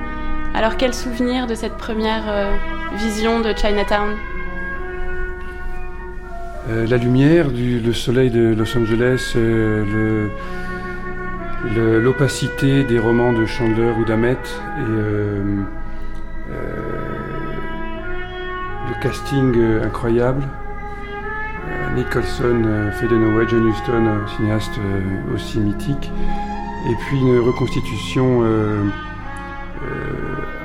[0.55, 2.51] Alors quel souvenir de cette première euh,
[2.95, 4.15] vision de Chinatown?
[6.71, 10.27] Euh, La lumière, le soleil de Los Angeles, euh,
[11.75, 14.87] l'opacité des romans de Chandler ou d'Amet et
[18.87, 20.41] le casting incroyable.
[21.95, 26.11] Nicholson, euh, Faye Dunaway, John Huston, cinéaste euh, aussi mythique,
[26.89, 28.83] et puis une reconstitution euh,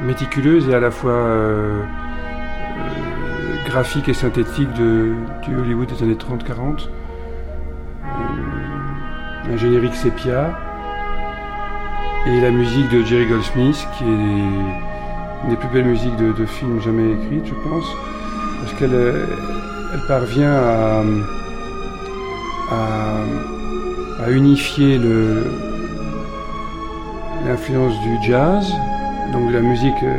[0.03, 1.29] méticuleuse et à la fois
[3.67, 6.89] graphique et synthétique du Hollywood des années 30-40.
[9.51, 10.59] un générique sépia.
[12.27, 16.47] Et la musique de Jerry Goldsmith qui est une des plus belles musiques de, de
[16.47, 17.87] films jamais écrites je pense.
[18.61, 18.95] Parce qu'elle
[19.95, 21.03] elle parvient à,
[24.31, 24.99] unifier
[27.45, 28.73] l'influence du jazz,
[29.33, 30.19] donc de la musique euh,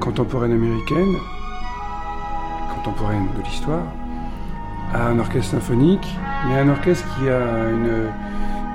[0.00, 1.16] contemporaine américaine,
[2.74, 3.84] contemporaine de l'histoire,
[4.94, 6.08] à un orchestre symphonique,
[6.48, 8.08] mais un orchestre qui a une,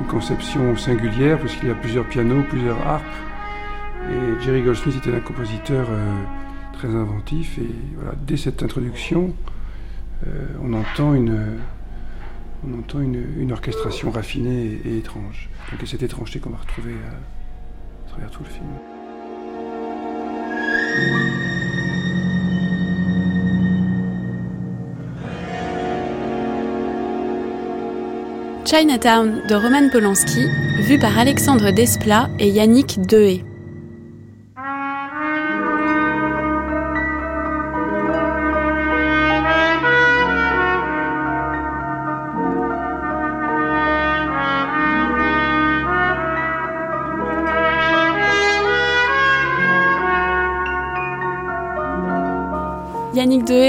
[0.09, 3.03] conception singulière, parce qu'il y a plusieurs pianos, plusieurs harpes.
[4.11, 6.44] Et Jerry Goldsmith était un compositeur euh,
[6.75, 9.33] très inventif, et voilà, dès cette introduction,
[10.27, 11.59] euh, on entend une,
[12.67, 15.49] on entend une, orchestration raffinée et, étrange.
[15.71, 18.67] Donc c'est cette étrangeté qu'on va retrouver à travers tout le film.
[28.65, 30.47] Chinatown de Roman Polanski,
[30.81, 33.45] vu par Alexandre Desplat et Yannick Dehé.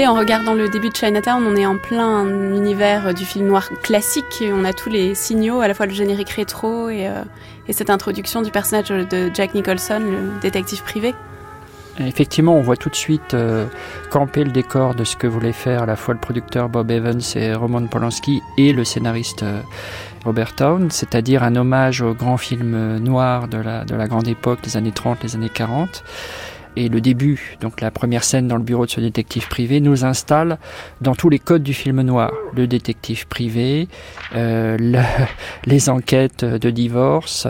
[0.07, 4.41] En regardant le début de Chinatown, on est en plein univers du film noir classique.
[4.41, 7.23] On a tous les signaux, à la fois le générique rétro et, euh,
[7.69, 11.13] cette introduction du personnage de Jack Nicholson, le détective privé.
[11.99, 13.65] Effectivement, on voit tout de suite euh,
[14.09, 17.21] camper le décor de ce que voulait faire à la fois le producteur Bob Evans
[17.35, 19.59] et Roman Polanski et le scénariste euh,
[20.23, 24.59] Robert Town, c'est-à-dire un hommage au grand film noir de la, de la grande époque,
[24.63, 26.03] les années 30, les années 40
[26.77, 30.05] et le début, donc la première scène dans le bureau de ce détective privé, nous
[30.05, 30.59] installe
[31.01, 32.31] dans tous les codes du film noir.
[32.55, 33.87] Le détective privé,
[34.35, 34.77] euh,
[35.65, 37.47] les enquêtes de divorce,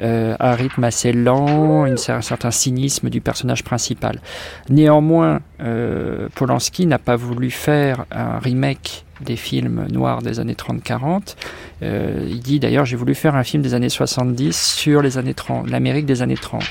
[0.00, 4.20] euh, un rythme assez lent, un certain cynisme du personnage principal.
[4.68, 11.34] Néanmoins, euh, Polanski n'a pas voulu faire un remake des films noirs des années 30-40.
[11.82, 15.68] il dit d'ailleurs j'ai voulu faire un film des années 70 sur les années 30,
[15.68, 16.62] l'Amérique des années 30.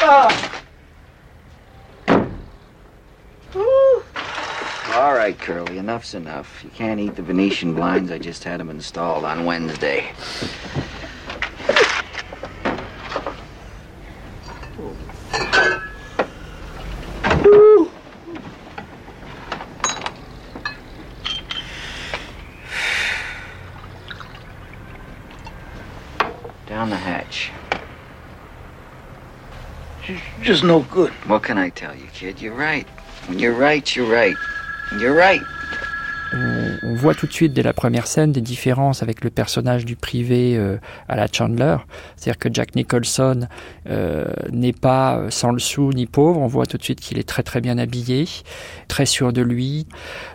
[0.00, 0.61] All
[5.22, 6.64] right, Curly, enough's enough.
[6.64, 8.10] You can't eat the Venetian blinds.
[8.10, 10.10] I just had them installed on Wednesday.
[26.66, 27.52] Down the hatch.
[30.02, 31.12] She's Just no good.
[31.28, 32.42] What can I tell you, kid?
[32.42, 32.88] You're right.
[33.28, 34.34] When you're right, you're right.
[34.98, 35.46] You're right.
[36.34, 39.96] On, voit tout de suite dès la première scène des différences avec le personnage du
[39.96, 40.78] privé euh,
[41.08, 41.76] à la Chandler.
[42.16, 43.48] C'est-à-dire que Jack Nicholson
[43.88, 46.40] euh, n'est pas sans le sou ni pauvre.
[46.40, 48.26] On voit tout de suite qu'il est très très bien habillé,
[48.88, 49.86] très sûr de lui.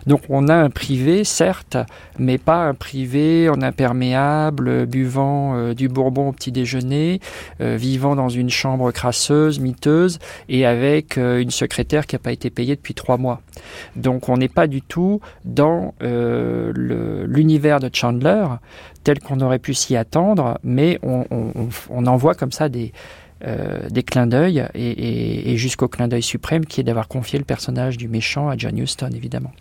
[0.06, 1.76] Donc on a un privé, certes,
[2.18, 7.20] mais pas un privé en imperméable, buvant euh, du bourbon au petit déjeuner,
[7.60, 10.18] vivant dans une chambre crasseuse, miteuse,
[10.48, 13.40] et avec une secrétaire qui n'a pas été payée depuis trois mois.
[13.96, 16.72] Donc on n'est pas du tout dans euh,
[17.26, 18.46] l'univers de Chandler
[19.04, 22.92] tel qu'on aurait pu s'y attendre, mais on, en voit comme ça des,
[23.44, 28.08] euh, clins d'œil et jusqu'au clin d'œil suprême qui est d'avoir confié le personnage du
[28.08, 29.52] méchant à John Huston, évidemment.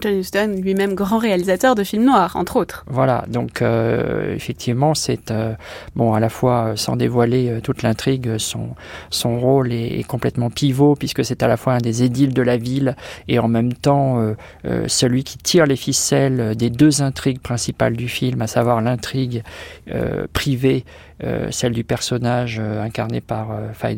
[0.00, 2.84] John Huston, lui-même grand réalisateur de films noirs, entre autres.
[2.88, 5.52] Voilà, donc euh, effectivement, c'est euh,
[5.96, 8.70] bon à la fois euh, sans dévoiler toute l'intrigue, son
[9.10, 12.56] son rôle est, complètement pivot puisque c'est à la fois un des édiles de la
[12.56, 12.96] ville
[13.28, 14.34] et en même temps
[14.86, 19.42] celui qui tire les ficelles des deux intrigues principales du film, à savoir l'intrigue
[20.32, 21.11] privée euh,
[21.50, 23.96] celle du personnage euh, incarné par euh, Faye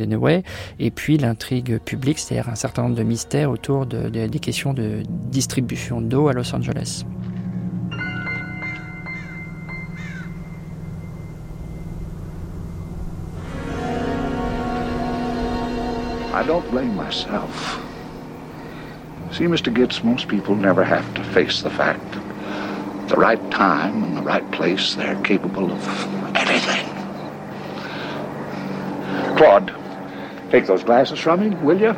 [0.78, 4.74] et puis l'intrigue publique, c'est-à-dire un certain nombre de mystères autour de, de, des questions
[4.74, 7.04] de distribution d'eau à Los Angeles.
[16.36, 17.80] I don't blame myself.
[19.30, 19.72] See, Mr.
[19.72, 22.18] Gitz, most people never have to face the fact.
[23.08, 26.93] the right time and the right place, they're capable of anything.
[29.36, 29.72] Claude,
[30.52, 31.92] take those glasses from me, will you?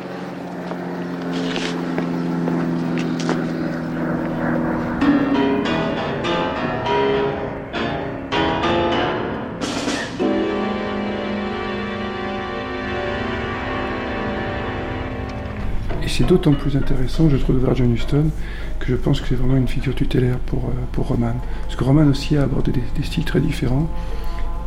[16.03, 18.31] Et c'est d'autant plus intéressant, je trouve, de voir John Huston,
[18.79, 21.35] que je pense que c'est vraiment une figure tutélaire pour, euh, pour Roman.
[21.63, 23.87] Parce que Roman aussi a abordé des styles très différents.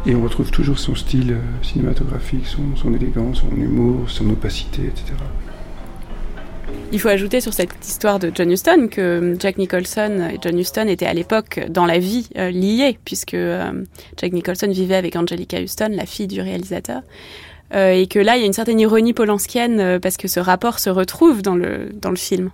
[0.07, 5.15] Et on retrouve toujours son style euh, cinématographique, son, élégance, son humour, son opacité, etc.
[6.93, 10.89] Il faut ajouter sur cette histoire de John Huston que Jack Nicholson et John Huston
[10.89, 13.85] étaient à l'époque dans la vie euh, liés, puisque euh,
[14.17, 17.03] Jack Nicholson vivait avec Angelica Huston, la fille du réalisateur.
[17.75, 20.81] Euh, et que là, il y a une certaine ironie polanskienne parce que ce rapport
[20.81, 22.51] se retrouve dans le, dans le film.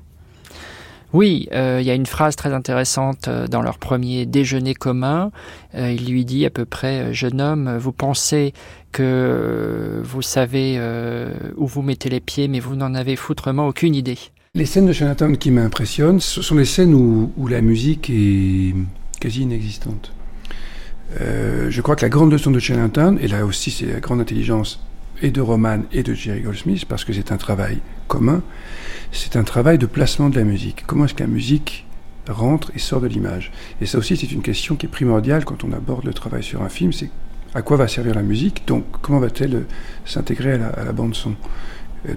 [1.13, 5.31] Oui, il y a une phrase très intéressante dans leur premier déjeuner commun.
[5.75, 8.53] il lui dit à peu près, jeune homme, vous pensez
[8.93, 10.81] que vous savez
[11.57, 14.19] où vous mettez les pieds, mais vous n'en avez foutrement aucune idée.
[14.57, 18.75] Les scènes de Chinatown qui m'impressionnent, ce sont les scènes où, la musique est
[19.21, 20.13] quasi inexistante.
[21.21, 24.19] Euh, je crois que la grande leçon de Chinatown, et là aussi c'est la grande
[24.19, 24.81] intelligence
[25.21, 28.43] et de Roman et de Jerry Goldsmith, parce que c'est un travail commun,
[29.13, 30.85] c'est un travail de placement de la musique.
[30.87, 31.87] Comment est-ce que la musique
[32.29, 33.53] rentre et sort de l'image?
[33.81, 36.63] Et ça aussi c'est une question qui est primordiale quand on aborde le travail sur
[36.63, 37.11] un film, c'est
[37.55, 39.65] à quoi va servir la musique, donc comment va-t-elle
[40.05, 41.35] s'intégrer à la, à la bande son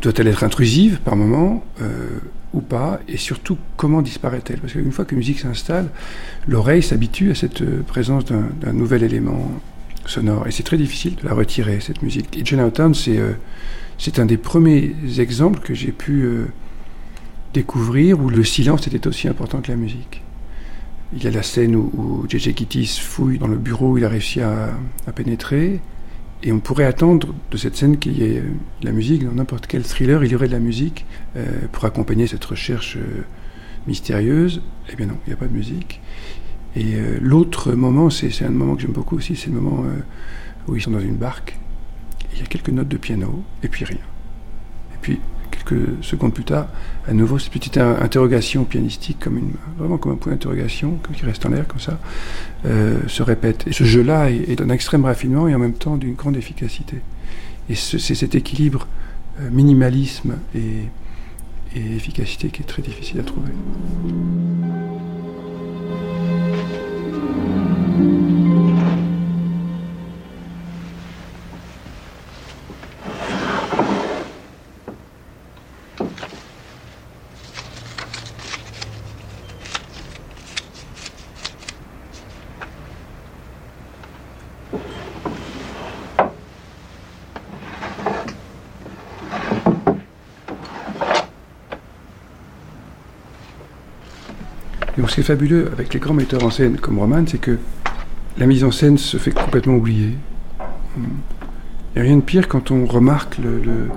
[0.02, 2.08] doit-elle être intrusive par moment euh,
[2.54, 3.00] ou pas?
[3.08, 4.60] Et surtout, comment disparaît-elle?
[4.60, 5.90] Parce qu'une fois que la musique s'installe,
[6.48, 9.52] l'oreille s'habitue à cette euh, présence d'un nouvel élément
[10.06, 10.48] sonore.
[10.48, 12.38] Et c'est très difficile de la retirer, cette musique.
[12.38, 13.34] Et Chinatown, c'est euh,
[14.00, 16.45] c'est un des premiers exemples que j'ai pu euh,
[17.54, 20.24] découvrir où le silence était aussi important que la musique.
[21.14, 22.54] Il y a la scène où, J.J.
[22.54, 24.70] Kittis fouille dans le bureau où il a réussi à,
[25.16, 25.80] pénétrer.
[26.43, 28.41] Et on pourrait attendre de cette scène qu'il y ait
[28.82, 29.26] de la musique.
[29.26, 32.95] Dans n'importe quel thriller, il y aurait de la musique euh, pour accompagner cette recherche
[32.95, 33.24] euh,
[33.88, 34.62] mystérieuse.
[34.91, 36.00] Eh bien non, il n'y a pas de musique.
[36.76, 39.84] Et euh, l'autre moment, c'est un moment que j'aime beaucoup aussi, c'est le moment
[40.68, 41.58] où ils sont dans une barque.
[42.34, 43.98] Il y a quelques notes de piano, et puis rien.
[44.94, 45.20] Et puis,
[45.52, 46.68] quelques secondes plus tard,
[47.08, 51.50] à nouveau, cette petite interrogation pianistique, comme vraiment comme un point d'interrogation, qui reste en
[51.50, 52.00] l'air comme ça,
[52.66, 53.66] euh, se répète.
[53.68, 56.98] Et ce jeu-là est, d'un extrême raffinement et en même temps d'une grande efficacité.
[57.70, 58.88] Et c'est cet équilibre
[59.40, 60.86] euh, minimalisme et
[61.76, 63.52] efficacité qui est très difficile à trouver.
[95.20, 97.58] Qui est fabuleux avec les grands metteurs en scène comme Roman, c'est que
[98.38, 100.14] la mise en scène se fait complètement oublier.
[100.96, 101.04] Il
[101.96, 103.90] n'y a rien de pire quand on remarque le, le,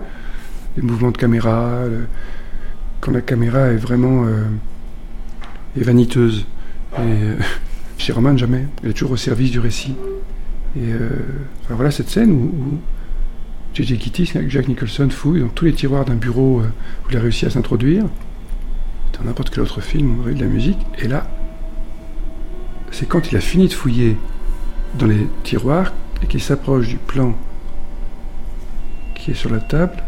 [0.76, 1.84] les mouvements de caméra,
[3.00, 4.42] quand la caméra est vraiment euh,
[5.76, 6.44] vaniteuse.
[6.98, 7.36] Euh,
[7.98, 8.66] chez Roman, jamais.
[8.82, 9.94] Elle est toujours au service du récit.
[10.76, 11.08] Et euh,
[11.68, 12.78] voilà cette scène où, où
[13.74, 13.96] J.J.
[13.98, 17.50] Kittis, Jack Nicholson, fouille dans tous les tiroirs d'un bureau où il a réussi à
[17.50, 18.06] s'introduire
[19.24, 20.78] n'importe quel autre film, on aurait de la musique.
[20.98, 21.26] Et là,
[22.90, 24.16] c'est quand il a fini de fouiller
[24.98, 25.92] dans les tiroirs
[26.22, 27.34] et qu'il s'approche du plan
[29.14, 30.02] qui est sur la table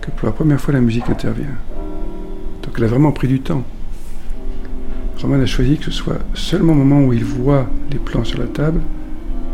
[0.00, 1.56] que pour la première fois la musique intervient.
[2.62, 3.64] Donc elle a vraiment pris du temps.
[5.20, 8.38] Roman a choisi que ce soit seulement au moment où il voit les plans sur
[8.38, 8.80] la table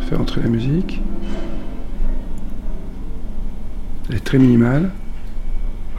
[0.08, 1.00] faire entrer la musique.
[4.08, 4.90] Elle est très minimale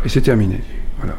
[0.04, 0.62] et c'est terminé.
[1.00, 1.16] Voilà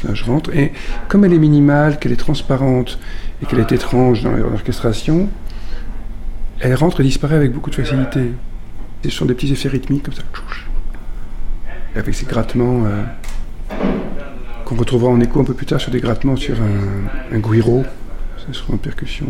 [0.00, 0.54] personnage rentre.
[0.54, 0.72] Et
[1.08, 2.98] comme elle est minimale, qu'elle est transparente
[3.42, 5.28] et qu'elle est étrange dans l'orchestration,
[6.60, 8.32] elle rentre et disparaît avec beaucoup de facilité.
[9.04, 10.22] Ce sont des petits effets rythmiques comme ça.
[11.96, 13.02] Avec ces grattements euh,
[14.64, 16.56] qu'on retrouvera en écho un peu plus tard sur des grattements sur
[17.32, 17.84] un, guiro.
[18.46, 19.26] Ce sera une percussion.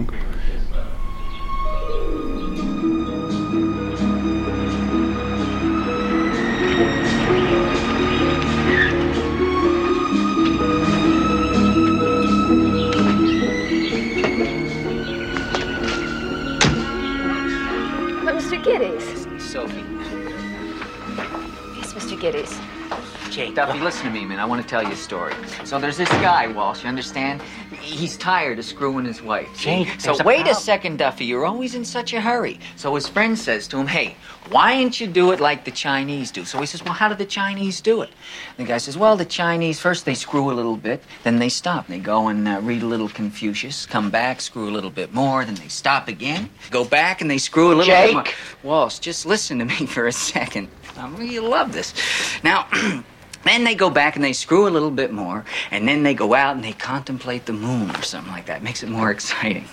[23.80, 24.38] Listen to me, man.
[24.38, 25.34] I want to tell you a story.
[25.64, 27.40] So there's this guy, Walsh, you understand?
[27.80, 29.48] He's tired of screwing his wife.
[29.56, 31.24] Jay, so a wait a second, Duffy.
[31.24, 32.60] You're always in such a hurry.
[32.76, 34.16] So his friend says to him, hey,
[34.50, 36.44] why don't you do it like the Chinese do?
[36.44, 38.10] So he says, well, how do the Chinese do it?
[38.56, 41.86] The guy says, well, the Chinese, first they screw a little bit, then they stop.
[41.86, 45.44] They go and uh, read a little Confucius, come back, screw a little bit more,
[45.44, 48.14] then they stop again, go back and they screw a little bit Jake?
[48.14, 48.24] more.
[48.62, 50.68] Walsh, just listen to me for a second.
[50.96, 51.94] I mean, you love this.
[52.42, 52.66] Now,
[53.44, 56.34] then they go back and they screw a little bit more, and then they go
[56.34, 58.62] out and they contemplate the moon or something like that.
[58.62, 59.66] Makes it more exciting.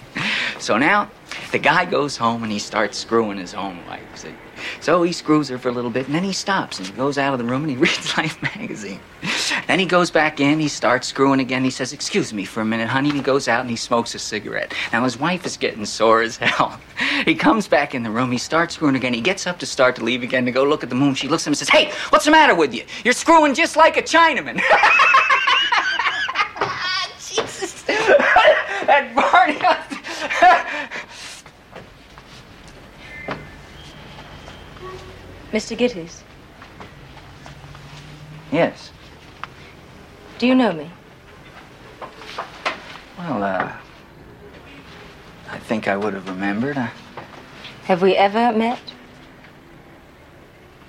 [0.60, 1.10] So now,
[1.52, 4.02] the guy goes home and he starts screwing his own wife.
[4.16, 4.34] See?
[4.80, 7.18] So he screws her for a little bit, and then he stops and he goes
[7.18, 9.00] out of the room and he reads Life magazine.
[9.68, 11.64] Then he goes back in, he starts screwing again.
[11.64, 13.10] He says, Excuse me for a minute, honey.
[13.10, 14.74] And he goes out and he smokes a cigarette.
[14.92, 16.80] Now, his wife is getting sore as hell.
[17.26, 19.14] He comes back in the room, he starts screwing again.
[19.14, 21.16] He gets up to start to leave again to go look at the moon.
[21.16, 22.84] She looks at him and says, Hey, what's the matter with you?
[23.04, 24.62] You're screwing just like a Chinaman.
[27.20, 27.82] Jesus.
[27.84, 29.58] that Barney.
[35.52, 35.78] Mr.
[35.78, 36.22] Gittys,
[38.52, 38.92] yes.
[40.40, 40.90] Do you know me?
[43.18, 43.72] Well, uh.
[45.50, 46.78] I think I would have remembered.
[47.88, 48.80] Have we ever met?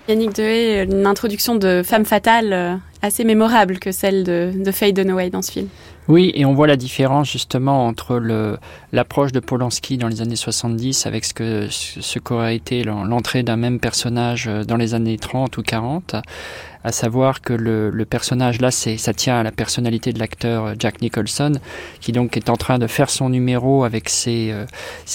[0.09, 4.93] Yannick Dehé, une introduction de femme fatale euh, assez mémorable que celle de, de Faye
[4.93, 5.69] Dunaway dans ce film.
[6.09, 8.57] Oui, et on voit la différence justement entre le,
[8.93, 13.57] l'approche de Polanski dans les années 70 avec ce que ce qu'aurait été l'entrée d'un
[13.57, 16.17] même personnage euh, dans les années 30 ou 40,
[16.89, 21.03] à savoir que le, personnage là, ça tient à la personnalité de l'acteur euh, Jack
[21.03, 21.53] Nicholson,
[22.01, 24.65] qui donc est en train de faire son numéro avec ses, euh,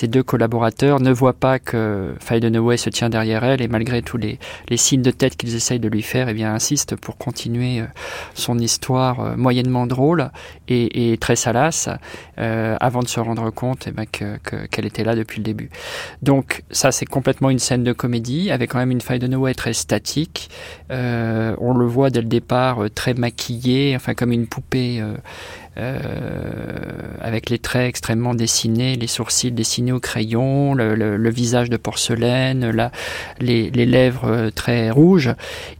[0.07, 4.17] deux collaborateurs, ne voit pas que Faye Dunaway se tient derrière elle et malgré tous
[4.17, 4.37] les,
[4.75, 7.85] signes de tête qu'ils essayent de lui faire, eh bien insiste pour continuer euh,
[8.35, 10.29] son histoire euh, moyennement drôle
[10.67, 11.89] et, très salace
[12.37, 15.43] euh, avant de se rendre compte eh ben, que- que- qu'elle était là depuis le
[15.43, 15.69] début.
[16.21, 19.55] Donc ça c'est complètement une scène de comédie avec quand même une faille de Noé
[19.55, 20.49] très statique.
[20.91, 24.99] Euh, on le voit dès le départ euh, très maquillé, enfin comme une poupée.
[25.01, 25.15] euh,
[25.75, 26.81] euh,
[27.19, 31.77] avec les traits extrêmement dessinés, les sourcils dessinés au crayon, le, le- le visage de
[31.77, 32.91] porcelaine, la-
[33.39, 35.33] les, les lèvres euh, très rouges,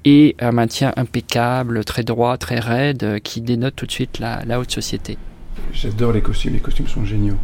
[0.05, 4.43] et un maintien impeccable, très droit, très raide, euh, qui dénote tout de suite la,
[4.45, 5.17] la haute société.
[5.73, 7.37] J'adore les costumes, les costumes sont géniaux.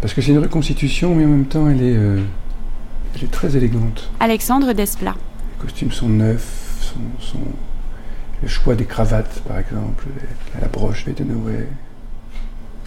[0.00, 2.18] Parce que c'est une reconstitution, mais en même temps, elle est, euh,
[3.14, 4.10] elle est très élégante.
[4.18, 5.14] Alexandre Desplat.
[5.14, 7.38] Les costumes sont neufs, sont-
[8.42, 10.06] le choix des cravates, par exemple,
[10.60, 11.68] la, broche de Noé.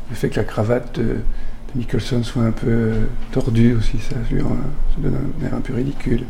[0.09, 1.17] Le fait que la cravate de,
[1.75, 4.41] Nicholson soit un peu euh, tordue aussi, ça, lui
[4.97, 6.23] donne un air un peu ridicule.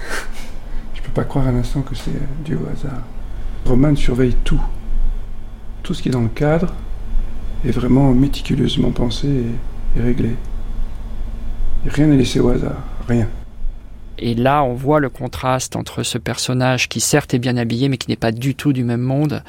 [0.94, 3.00] Je peux pas croire un instant que c'est euh, dû au hasard.
[3.64, 4.60] Roman surveille tout.
[5.82, 6.74] Tout ce qui est dans le cadre
[7.64, 9.28] est vraiment méticuleusement pensé
[9.96, 10.36] et, réglé.
[11.86, 13.28] Rien n'est laissé au hasard, rien.
[14.18, 17.98] Et là, on voit le contraste entre ce personnage qui certes est bien habillé, mais
[17.98, 19.42] qui n'est pas du tout du même monde.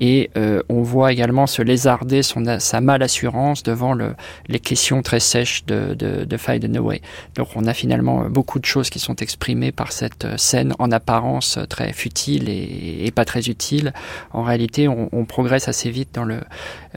[0.00, 4.14] Et euh, on voit également se lézarder sa mal-assurance devant le,
[4.48, 7.00] les questions très sèches de, de, de Faye Dunaway.
[7.34, 11.58] Donc on a finalement beaucoup de choses qui sont exprimées par cette scène en apparence
[11.68, 13.92] très futile et, pas très utile.
[14.32, 16.40] En réalité, on, progresse assez vite dans le,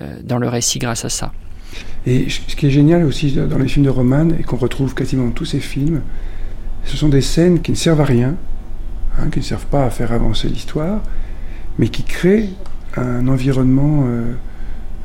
[0.02, 1.32] euh, récit grâce à ça.
[2.06, 5.30] Et ce qui est génial aussi dans les films de Roman, et qu'on retrouve quasiment
[5.32, 6.02] tous ces films,
[6.88, 8.36] ce sont des scènes qui ne servent à rien,
[9.20, 11.02] hein, qui ne servent pas à faire avancer l'histoire,
[11.78, 12.50] mais qui créent
[12.96, 14.34] un environnement euh,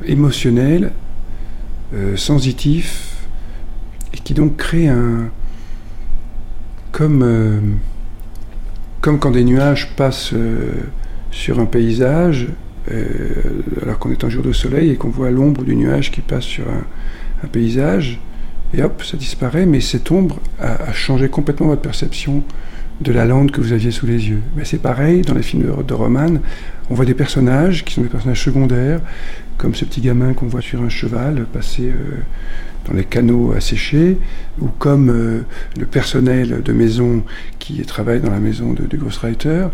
[0.05, 0.91] émotionnel,
[1.93, 3.17] euh, sensitif,
[4.13, 5.29] et qui donc crée un...
[6.93, 7.59] comme, euh,
[9.01, 10.33] comme quand des nuages passent
[11.31, 12.47] sur un paysage,
[13.81, 16.43] alors qu'on est un jour de soleil et qu'on voit l'ombre du nuage qui passe
[16.43, 16.65] sur
[17.43, 18.19] un paysage,
[18.73, 22.43] et hop, ça disparaît, mais cette ombre a, a, changé complètement votre perception
[23.01, 24.41] de la lande que vous aviez sous les yeux.
[24.55, 26.39] Mais c'est pareil dans les films de, de Roman,
[26.89, 28.99] on voit des personnages qui sont des personnages secondaires,
[29.57, 32.19] comme ce petit gamin qu'on voit sur un cheval passer euh,
[32.87, 34.17] dans les canaux asséchés,
[34.59, 35.41] ou comme euh,
[35.79, 37.23] le personnel de maison
[37.59, 39.67] qui travaille dans la maison de, de Ghostwriter,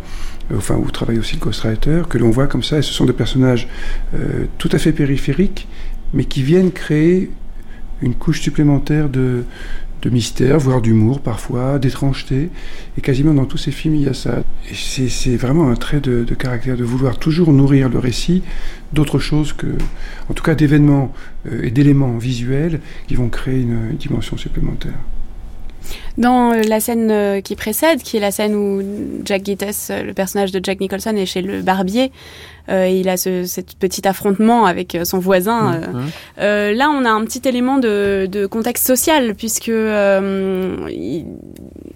[0.56, 3.14] enfin où travaille aussi le Ghostwriter, que l'on voit comme ça, et ce sont des
[3.14, 3.68] personnages
[4.14, 5.68] euh, tout à fait périphériques,
[6.14, 7.32] mais qui viennent créer
[8.02, 9.44] une couche supplémentaire de,
[10.02, 12.50] de mystère, voire d'humour parfois, d'étrangeté.
[12.98, 14.44] Et quasiment dans tous ces films, il y a ça.
[14.70, 18.44] Et c'est vraiment un trait de, de, caractère, de vouloir toujours nourrir le récit
[18.94, 19.68] d'autre chose que,
[20.30, 21.14] en tout cas, d'événements
[21.48, 24.98] euh, et d'éléments visuels qui vont créer une dimension supplémentaire.
[26.18, 28.82] Dans euh, la scène euh, qui précède, qui est la scène où
[29.26, 32.12] Jack Gittes, euh, le personnage de Jack Nicholson, est chez le barbier,
[32.70, 35.80] euh, et il a ce cet petit affrontement avec son voisin.
[35.80, 35.92] Mm-hmm.
[35.92, 36.10] Mmh.
[36.40, 41.26] Euh, là, on a un petit élément de, de contexte social, puisque euh, il,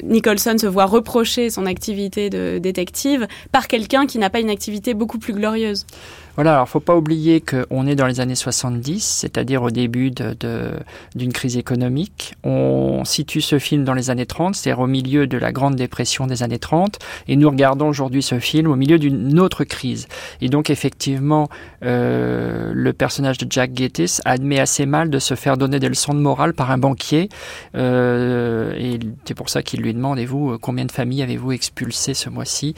[0.04, 4.94] Nicholson se voit reprocher son activité de détective par quelqu'un qui n'a pas une activité
[4.94, 5.86] beaucoup plus glorieuse.
[6.36, 10.34] Voilà, alors faut pas oublier qu'on est dans les années 70, c'est-à-dire au début d'une
[10.40, 10.72] de,
[11.14, 12.34] de, crise économique.
[12.44, 16.26] On situe ce film dans les années 30, c'est-à-dire au milieu de la Grande Dépression
[16.26, 16.98] des années 30,
[17.28, 20.08] et nous regardons aujourd'hui ce film au milieu d'une autre crise.
[20.42, 21.50] Et donc effectivement,
[21.86, 26.16] euh, le personnage de Jack Gettis admet assez mal de se faire donner des leçons
[26.16, 27.30] de morale par un banquier,
[27.76, 32.16] euh, et c'est pour ça qu'il lui demande, et vous, combien de familles avez-vous expulsées
[32.16, 32.74] ce mois-ci?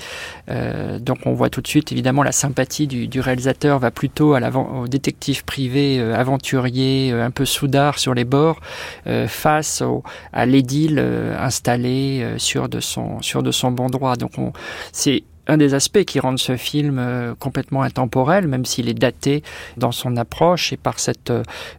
[0.50, 3.45] Euh, Donc on voit tout de suite, évidemment, la sympathie du, du réalisateur
[3.80, 8.60] va plutôt à au détective privé euh, aventurier, euh, un peu soudard sur les bords,
[9.08, 9.84] euh, face
[10.34, 11.00] à l'édile
[11.40, 14.16] installé sur de son sur de son bon droit.
[14.16, 14.32] Donc
[14.92, 19.44] c'est un des aspects qui rendent ce film complètement intemporel, même s'il est daté
[19.78, 21.32] dans son approche et par cette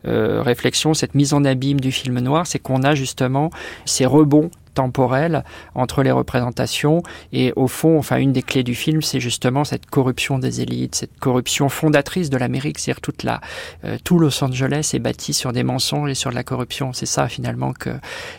[0.05, 3.51] réflexion, cette mise en abîme du film noir, c'est qu'on a justement
[3.85, 5.43] ces rebonds temporelle
[5.75, 7.03] entre les représentations.
[7.33, 10.95] Et au fond, enfin, une des clés du film, c'est justement cette corruption des élites,
[10.95, 12.79] cette corruption fondatrice de l'Amérique.
[12.79, 13.41] C'est-à-dire toute la,
[13.85, 16.93] euh, tout Los Angeles est bâti sur des mensonges et sur de la corruption.
[16.93, 17.91] C'est ça finalement que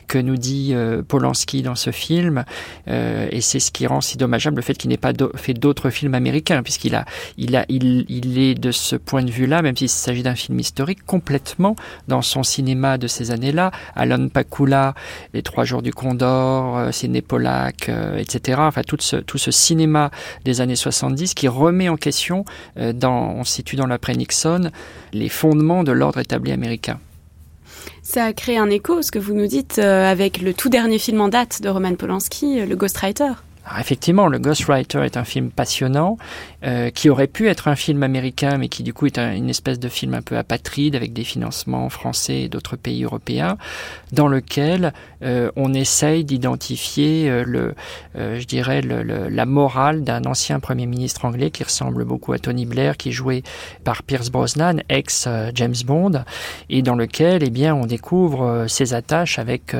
[0.07, 2.45] que nous dit euh, Polanski dans ce film.
[2.87, 5.89] Euh, et c'est ce qui rend si dommageable le fait qu'il n'ait pas fait d'autres
[5.89, 7.05] films américains, puisqu'il a,
[7.37, 10.59] il a, il, il est de ce point de vue-là, même s'il s'agit d'un film
[10.59, 11.75] historique, complètement
[12.07, 13.71] dans son cinéma de ces années-là.
[13.95, 14.93] Alan Pakula,
[15.33, 18.59] Les Trois Jours du Condor euh, Sidney Pollack, euh, etc.
[18.61, 20.11] Enfin, tout ce, tout ce cinéma
[20.45, 22.45] des années 70 qui remet en question,
[22.77, 24.71] euh, dans, on se situe dans l'après-Nixon,
[25.13, 26.99] les fondements de l'ordre établi américain.
[28.03, 31.19] Ça a créé un écho, ce que vous nous dites, avec le tout dernier film
[31.19, 33.33] en date de Roman Polanski, Le Ghostwriter.
[33.65, 36.17] Alors effectivement, le Ghostwriter est un film passionnant
[36.63, 39.77] euh, qui aurait pu être un film américain, mais qui du coup est une espèce
[39.77, 43.59] de film un peu apatride avec des financements français et d'autres pays européens,
[44.11, 47.75] dans lequel euh, on essaye d'identifier euh, le,
[48.15, 52.65] je dirais, le, la morale d'un ancien premier ministre anglais qui ressemble beaucoup à Tony
[52.65, 53.43] Blair, qui est joué
[53.83, 56.23] par Pierce Brosnan, ex James Bond,
[56.71, 59.75] et dans lequel, eh bien, on découvre ses attaches avec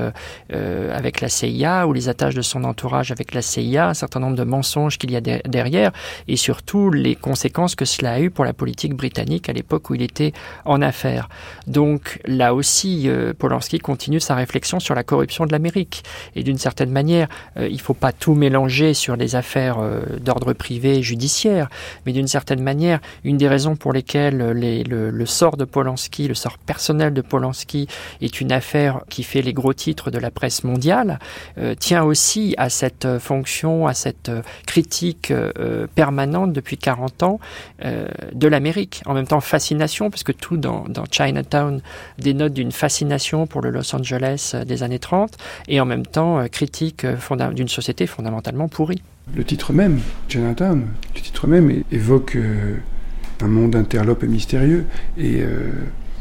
[0.49, 4.35] avec la CIA ou les attaches de son entourage avec la CIA, un certain nombre
[4.35, 5.91] de mensonges qu'il y a derrière,
[6.27, 9.95] et surtout les conséquences que cela a eu pour la politique britannique à l'époque où
[9.95, 10.33] il était
[10.65, 11.29] en affaires.
[11.65, 16.03] Donc là aussi, euh, Polanski continue sa réflexion sur la corruption de l'Amérique.
[16.35, 17.27] Et d'une certaine manière,
[17.57, 21.67] euh, il ne faut pas tout mélanger sur les affaires euh, d'ordre privé et judiciaire,
[22.05, 26.33] mais d'une certaine manière, une des raisons pour lesquelles le, le, sort de Polanski, le
[26.33, 27.87] sort personnel de Polanski
[28.21, 31.19] est une affaire qui fait les gros titres de la presse mondiale,
[31.79, 34.31] tient aussi à cette fonction, à cette
[34.65, 35.33] critique
[35.95, 37.39] permanente depuis 40 ans
[37.85, 39.01] euh, de l'Amérique.
[39.05, 41.81] En même temps, fascination, parce que tout dans, Chinatown
[42.17, 46.39] dénote d'une fascination pour le Los Angeles euh, des années 30, et en même temps,
[46.39, 47.05] euh, critique
[47.53, 49.01] d'une société fondamentalement pourrie.
[49.35, 52.38] Le titre même, Chinatown, le titre même évoque
[53.41, 54.85] un monde interlope et mystérieux,
[55.17, 55.43] et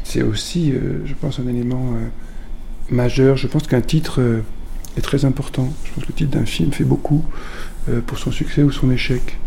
[0.03, 0.73] c'est aussi,
[1.05, 1.93] je pense, un élément
[2.89, 3.37] majeur.
[3.37, 4.41] Je pense qu'un titre
[4.97, 5.71] est très important.
[5.85, 7.23] Je pense que le titre d'un film fait beaucoup
[8.07, 9.37] pour son succès ou son échec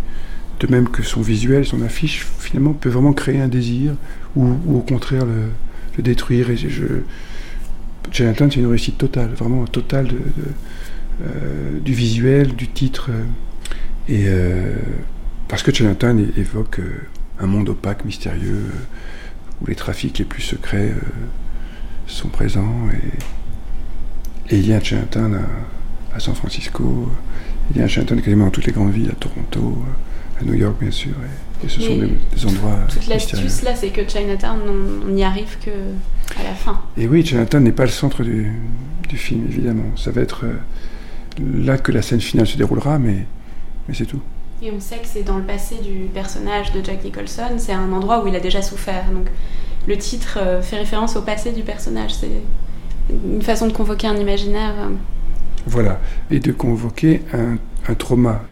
[0.61, 3.95] de même que son visuel, son affiche, finalement, peut vraiment créer un désir
[4.37, 6.49] ou, au contraire le, détruire.
[6.51, 6.85] Et je,
[8.13, 10.09] c'est une réussite totale, vraiment totale
[11.23, 13.11] euh, du visuel, du titre.
[14.29, 14.75] euh,
[15.49, 17.07] parce que Chinatown évoque euh,
[17.39, 18.67] un monde opaque, mystérieux,
[19.61, 20.95] où les trafics les plus secrets
[22.07, 22.89] sont présents.
[24.51, 27.11] Et, il y a Chinatown à, à, San Francisco,
[27.71, 29.85] il y a Chinatown quasiment dans toutes les grandes villes, à Toronto
[30.41, 31.13] à New York bien sûr,
[31.65, 34.61] et, ce sont des, endroits Toute l'astuce là, c'est que Chinatown,
[35.07, 35.71] on n'y arrive que
[36.39, 36.81] à la fin.
[36.97, 38.53] Et oui, Chinatown n'est pas le centre du,
[39.09, 39.97] du, film, évidemment.
[39.97, 40.55] Ça va être euh,
[41.65, 43.27] là que la scène finale se déroulera, mais,
[43.89, 44.23] mais c'est tout.
[44.63, 47.93] Et on sait que c'est dans le passé du personnage de Jack Nicholson, c'est un
[47.93, 49.05] endroit où il a déjà souffert.
[49.13, 49.27] Donc
[49.87, 52.15] le titre euh, fait référence au passé du personnage.
[52.15, 52.31] C'est
[53.11, 54.75] une façon de convoquer un imaginaire.
[54.79, 54.89] Euh.
[55.67, 56.01] Voilà,
[56.31, 57.57] et de convoquer un,
[57.89, 58.43] un trauma.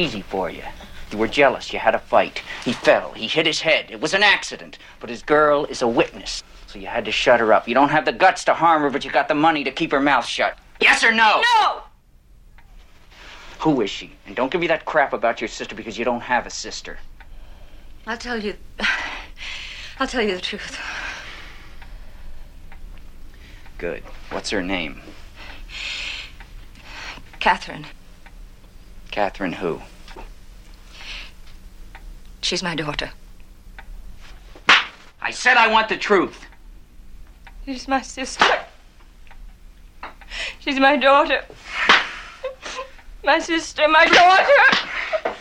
[0.00, 0.62] Easy for you.
[1.12, 1.72] You were jealous.
[1.72, 2.42] You had a fight.
[2.64, 3.12] He fell.
[3.12, 3.90] He hit his head.
[3.90, 4.78] It was an accident.
[5.00, 6.42] But his girl is a witness.
[6.66, 7.66] So you had to shut her up.
[7.66, 9.90] You don't have the guts to harm her, but you got the money to keep
[9.90, 10.56] her mouth shut.
[10.80, 11.42] Yes or no?
[11.58, 11.82] No!
[13.60, 14.12] Who is she?
[14.26, 16.98] And don't give me that crap about your sister because you don't have a sister.
[18.06, 18.54] I'll tell you.
[19.98, 20.78] I'll tell you the truth.
[23.76, 24.02] Good.
[24.30, 25.00] What's her name?
[27.40, 27.86] Catherine.
[29.10, 29.80] Catherine who?
[32.42, 33.10] She's my daughter.
[35.20, 36.46] I said I want the truth.
[37.64, 38.46] She's my sister.
[40.60, 41.44] She's my daughter.
[43.24, 45.34] My sister, my daughter.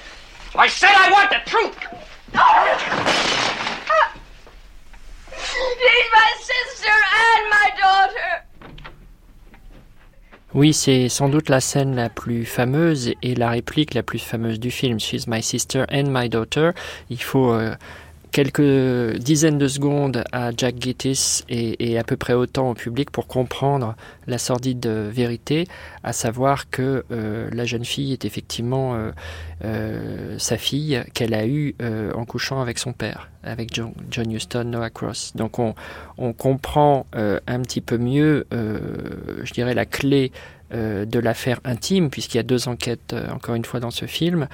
[0.56, 1.78] I said I want the truth.
[5.32, 8.49] She's my sister and my daughter.
[10.56, 14.60] Oui, c'est sans doute la scène la plus fameuse et la réplique la plus fameuse
[14.60, 15.00] du film.
[15.00, 16.72] She's my sister and my daughter.
[17.12, 17.76] Il faut euh,
[18.31, 23.27] quelques dizaines de secondes à Jack Gittis et, à peu près autant au public pour
[23.27, 23.95] comprendre
[24.27, 25.68] la sordide vérité,
[26.03, 29.11] à savoir que euh, la jeune fille est effectivement euh,
[29.64, 31.76] euh, sa fille qu'elle a eue
[32.15, 35.34] en couchant avec son père, avec John, John Huston, Noah Cross.
[35.35, 35.73] Donc on,
[36.18, 40.31] on comprend un petit peu mieux, je dirais, la clé
[40.72, 44.47] de l'affaire intime, puisqu'il y a deux enquêtes, encore une fois, dans ce film,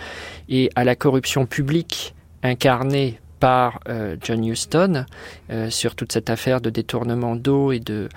[0.49, 5.05] et à la corruption publique incarnée par euh, John Huston
[5.49, 8.09] euh, sur toute cette affaire de détournement d'eau et de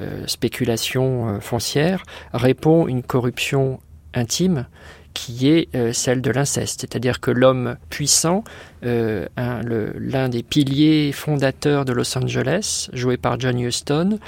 [0.00, 3.80] euh, spéculation foncière répond une corruption
[4.14, 4.66] intime
[5.14, 8.44] qui est celle de l'inceste, c'est-à-dire que l'homme puissant,
[8.86, 14.18] l'un des piliers fondateurs de Los Angeles, joué par John Huston,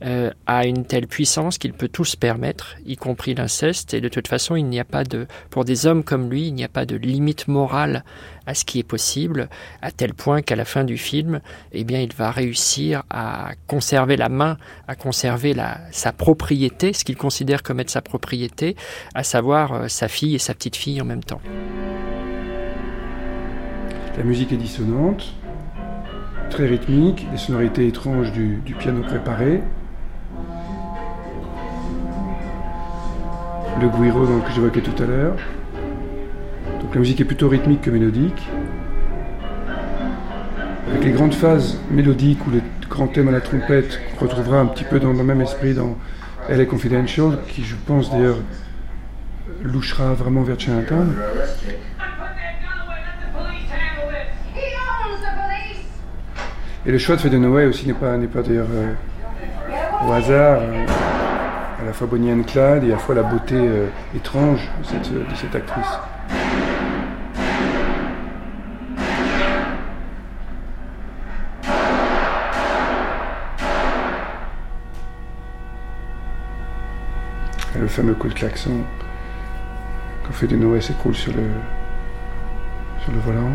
[0.00, 4.28] a une telle puissance qu'il peut tout se permettre, y compris l'inceste, et de toute
[4.28, 6.86] façon, il n'y a pas de, pour des hommes comme lui, il n'y a pas
[6.86, 8.04] de limite morale
[8.46, 9.48] à ce qui est possible,
[9.82, 11.40] à tel point qu'à la fin du film,
[11.72, 14.56] eh bien, il va réussir à conserver la main,
[14.86, 15.54] à conserver
[15.90, 18.76] sa propriété, ce qu'il considère comme être sa propriété,
[19.14, 21.40] à savoir euh, sa fille et sa petite fille en même temps.
[24.16, 25.34] La musique est dissonante,
[26.48, 29.60] très rythmique, les sonorités étranges du, piano préparé.
[33.78, 35.36] Le guiro que j'évoquais tout à l'heure.
[36.80, 38.48] Donc la musique est plutôt rythmique que mélodique.
[40.88, 44.66] Avec les grandes phases mélodiques ou les grands thèmes à la trompette qu'on retrouvera un
[44.66, 45.94] petit peu dans le même esprit dans
[46.48, 48.38] LA Confidential, qui je pense d'ailleurs
[49.62, 51.14] louchera vraiment vers Chinatown.
[56.86, 60.86] Et le choix de Faye Noé aussi n'est pas, pas d'ailleurs euh, au hasard, euh,
[61.82, 64.86] à la fois Bonnie and Clyde et à la fois la beauté euh, étrange de
[64.86, 65.98] cette, de cette actrice.
[77.78, 78.80] le fameux coup de klaxon
[80.24, 81.42] quand fait de Noé s'écroule sur le,
[83.04, 83.50] sur le volant.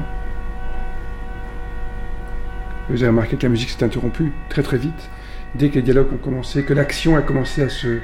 [2.90, 5.10] Vous avez remarqué que la musique s'est interrompue très très vite,
[5.56, 8.00] dès que les dialogues ont commencé, que l'action a commencé à se,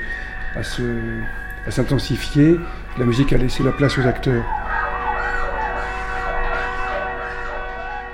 [0.56, 0.64] à
[1.68, 2.56] à s'intensifier,
[2.98, 4.46] la musique a laissé la place aux acteurs.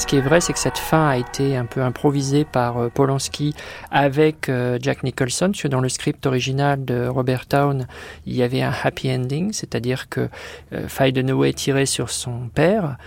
[0.04, 2.90] Ce qui est vrai, c'est que cette fin a été un peu improvisée par euh,
[2.90, 3.56] Polanski
[3.90, 7.88] avec euh, Jack Nicholson, parce dans le script original de Robert Town,
[8.26, 10.28] il y avait un happy ending, c'est-à-dire que
[10.74, 11.14] euh, Faye
[11.54, 12.98] tirait sur son père,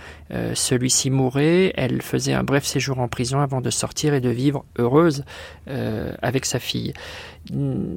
[0.55, 4.65] celui-ci mourait, elle faisait un bref séjour en prison avant de sortir et de vivre
[4.77, 5.23] heureuse
[6.21, 6.91] avec sa fille.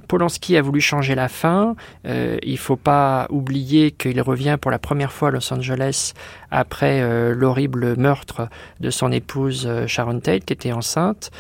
[0.09, 1.74] Polanski a voulu changer la fin.
[2.06, 6.12] Euh, il faut pas oublier qu'il revient pour la première fois à Los Angeles
[6.51, 8.48] après euh, l'horrible meurtre
[8.81, 11.31] de son épouse euh, Sharon Tate, qui était enceinte.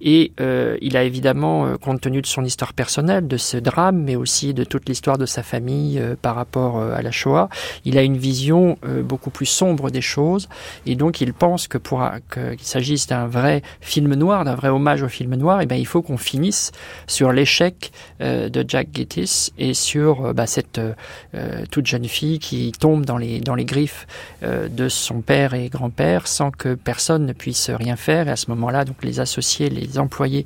[0.00, 4.16] Et euh, il a évidemment, compte tenu de son histoire personnelle, de ce drame, mais
[4.16, 7.48] aussi de toute l'histoire de sa famille par rapport à la Shoah,
[7.84, 10.48] il a une vision beaucoup plus sombre des choses.
[10.86, 12.02] Et donc, il pense que pour
[12.32, 15.76] qu'il s'agisse d'un vrai film noir, d'un vrai hommage au film noir, et eh ben,
[15.76, 16.72] il faut qu'on finisse
[17.06, 20.80] sur l'échec de Jack Gittis et sur bah, cette
[21.70, 24.06] toute jeune fille qui tombe dans les dans les griffes
[24.42, 28.28] de son père et grand-père sans que personne ne puisse rien faire.
[28.28, 30.44] Et à ce moment-là, donc les associés, les employés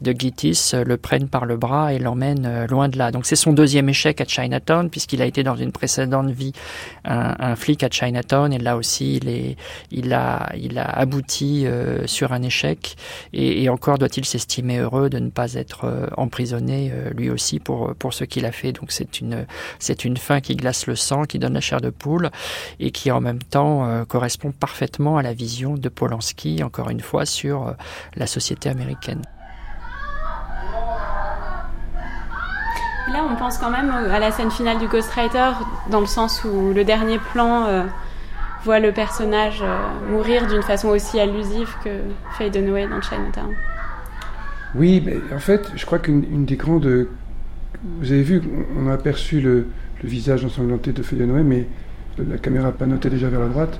[0.00, 3.10] de Gittis euh, le prennent par le bras et l'emmènent euh, loin de là.
[3.10, 6.52] Donc c'est son deuxième échec à Chinatown puisqu'il a été dans une précédente vie
[7.04, 9.56] un, flic à Chinatown et là aussi il, est,
[9.90, 12.96] il, a, il a abouti euh, sur un échec
[13.32, 18.24] et, encore doit-il s'estimer heureux de ne pas être emprisonné lui aussi pour, pour ce
[18.24, 18.72] qu'il a fait.
[18.72, 19.46] Donc c'est une,
[19.78, 22.30] c'est une fin qui glace le sang, qui donne la chair de poule
[22.80, 27.24] et qui en même temps correspond parfaitement à la vision de Polanski, encore une fois,
[27.24, 27.74] sur
[28.16, 28.81] la société américaine.
[33.12, 35.50] Là, on pense quand même à la scène finale du Ghostwriter,
[35.90, 37.84] dans le sens où le dernier plan euh,
[38.64, 39.62] voit le personnage
[40.08, 41.90] mourir d'une façon aussi allusive que
[42.38, 43.54] Faye Dunaway dans Chinatown.
[44.74, 47.08] Oui, mais en fait, je crois qu'une des grandes.
[48.00, 48.42] Vous avez vu,
[48.78, 49.66] on a aperçu le,
[50.02, 51.66] le visage ensanglanté de Faye Dunaway, mais
[52.18, 53.78] la caméra pas notée déjà vers la droite,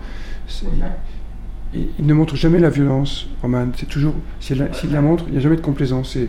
[1.74, 3.68] il, ne montre jamais la violence, Roman.
[3.76, 6.12] C'est toujours, s'il la, la, montre, il n'y a jamais de complaisance.
[6.12, 6.28] C'est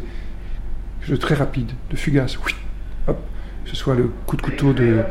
[1.12, 2.38] de très rapide, de fugace.
[2.46, 2.54] Oui,
[3.08, 3.20] hop.
[3.64, 5.04] Que ce soit le coup de couteau de,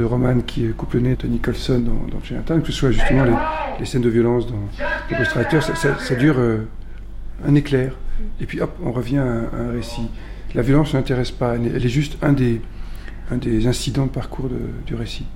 [0.00, 3.24] Roman qui coupe le nez de Nicholson dans, dans Chinatown, que ce soit justement
[3.80, 4.60] les, scènes de violence dans
[5.10, 6.68] The Ghostwriter, ça, ça, dure euh,
[7.44, 7.94] un éclair.
[8.40, 10.08] Et puis hop, on revient à, un récit.
[10.54, 12.60] La violence n'intéresse pas, elle est juste un des,
[13.32, 15.26] un des incidents de parcours de, du récit.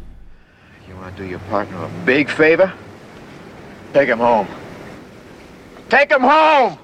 [0.88, 2.70] You want to do your partner a big favor?
[3.92, 4.46] Take him home.
[5.90, 6.76] Take him home!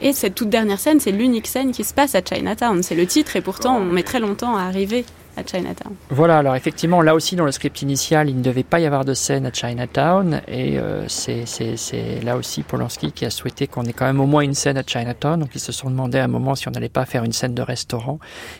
[0.00, 2.82] Et cette toute dernière scène, c'est l'unique scène qui se passe à Chinatown.
[2.82, 5.04] C'est le titre et pourtant on met très longtemps à arriver
[5.36, 5.94] à Chinatown.
[6.10, 9.04] Voilà, alors effectivement, là aussi dans le script initial, il ne devait pas y avoir
[9.04, 11.44] de scène à Chinatown, et euh, c'est
[12.22, 14.82] là aussi Polanski qui a souhaité qu'on ait quand même au moins une scène à
[14.86, 17.32] Chinatown, donc ils se sont demandé à un moment si on n'allait pas faire une
[17.32, 18.18] scène de restaurant,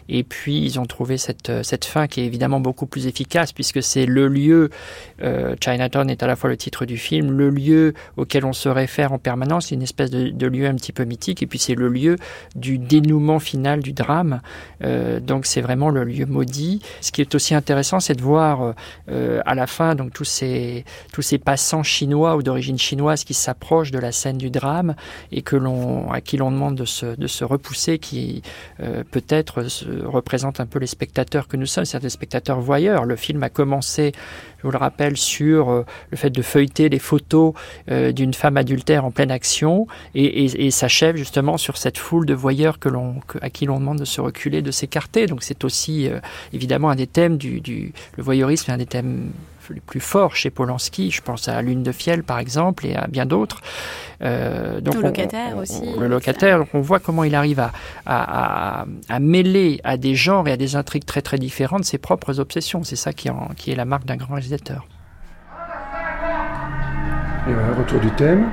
[0.08, 3.82] et puis ils ont trouvé cette, euh, fin qui est évidemment beaucoup plus efficace, puisque
[3.82, 4.70] c'est le lieu,
[5.22, 8.68] euh, Chinatown est à la fois le titre du film, le lieu auquel on se
[8.68, 11.88] réfère en permanence, une espèce de, lieu un petit peu mythique, et puis c'est le
[11.88, 12.16] lieu
[12.56, 14.40] du dénouement final du drame,
[15.22, 16.63] donc c'est vraiment le lieu maudit
[17.00, 18.74] ce qui est aussi intéressant, c'est de voir
[19.10, 20.84] euh, à la fin donc tous ces
[21.44, 24.94] passants chinois ou d'origine chinoise qui s'approchent de la scène du drame
[25.32, 26.84] et que l'on à qui l'on demande de
[27.26, 28.42] se repousser, qui
[28.80, 29.64] euh, peut-être
[30.04, 33.04] représente un peu les spectateurs que nous sommes, c'est des spectateurs voyeurs.
[33.04, 34.12] Le film a commencé
[34.64, 37.52] je vous le rappelle, sur euh, le fait de feuilleter les photos
[37.90, 42.78] euh, d'une femme adultère en pleine action et, s'achève justement sur cette foule de voyeurs
[42.78, 45.26] que l'on, à qui l'on demande de se reculer, de s'écarter.
[45.26, 46.18] Donc c'est aussi euh,
[46.54, 49.32] évidemment un des thèmes du, du le voyeurisme, un des thèmes
[49.72, 51.10] les plus forts chez Polanski.
[51.10, 53.60] Je pense à Lune de Fiel, par exemple, et à bien d'autres.
[54.22, 55.82] Euh, donc le locataire aussi.
[55.98, 57.72] le locataire, on voit comment il arrive à,
[58.06, 62.40] à, à, mêler à des genres et à des intrigues très très différentes ses propres
[62.40, 62.84] obsessions.
[62.84, 64.86] C'est ça qui, en, qui est la marque d'un grand réalisateur.
[67.48, 68.50] Et voilà, retour du thème.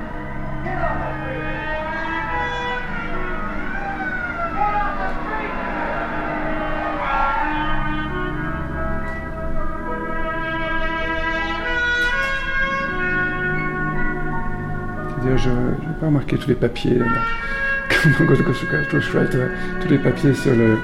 [16.02, 16.98] Pas remarqué tous les papiers,
[18.18, 19.46] comme dans Ghostwriter,
[19.80, 20.76] tous les papiers sur, le,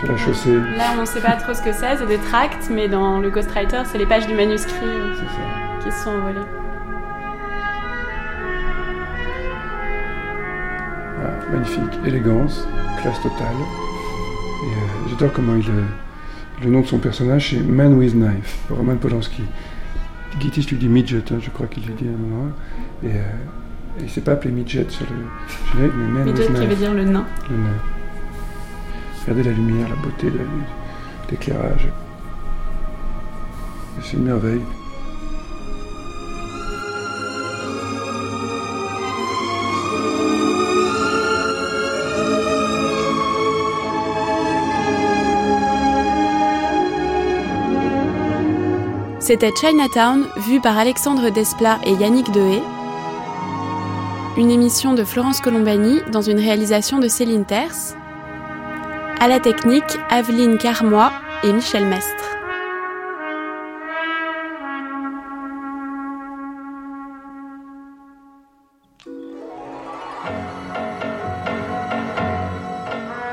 [0.00, 0.56] sur la chaussée.
[0.76, 3.30] Là, on ne sait pas trop ce que c'est, c'est des tracts, mais dans le
[3.30, 4.74] Ghostwriter, c'est les pages du manuscrit
[5.84, 6.46] qui se sont envolées.
[11.52, 12.68] magnifique, élégance,
[13.00, 13.46] classe totale.
[13.54, 15.70] Et euh, j'adore comment il.
[15.70, 15.84] Euh,
[16.62, 19.44] le nom de son personnage, c'est Man with Knife, Roman Polanski.
[20.40, 22.52] Gittis lui dit midget, hein, je crois qu'il lui dit à un moment.
[23.02, 23.22] Et, euh,
[24.02, 25.16] il s'est pas appelé midget sur le
[25.72, 27.26] générique, mais Midget qui veut dire le nain.
[27.50, 27.76] Le nain.
[29.22, 30.32] Regardez la lumière, la beauté,
[31.30, 31.88] l'éclairage.
[34.02, 34.62] C'est une merveille.
[49.20, 52.62] C'était Chinatown, vu par Alexandre Desplat et Yannick Dehé.
[54.38, 57.96] Une émission de Florence Colombani dans une réalisation de Céline Terce.
[59.18, 61.10] À la technique, Aveline Carmois
[61.42, 62.36] et Michel Mestre.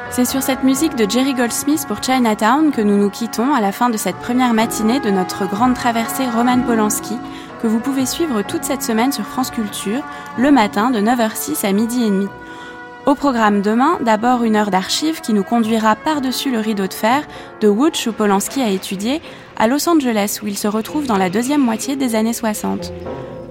[0.09, 3.71] C'est sur cette musique de Jerry Goldsmith pour Chinatown que nous nous quittons à la
[3.71, 7.15] fin de cette première matinée de notre grande traversée Roman Polanski,
[7.67, 10.03] vous pouvez suivre toute cette semaine sur France Culture,
[10.37, 12.27] le matin de 9h06 à midi et demi.
[13.05, 17.23] Au programme demain, d'abord une heure d'archives qui nous conduira par-dessus le rideau de fer
[17.61, 19.21] de Woods où Polanski a étudié,
[19.57, 22.91] à Los Angeles où il se retrouve dans la deuxième moitié des années 60.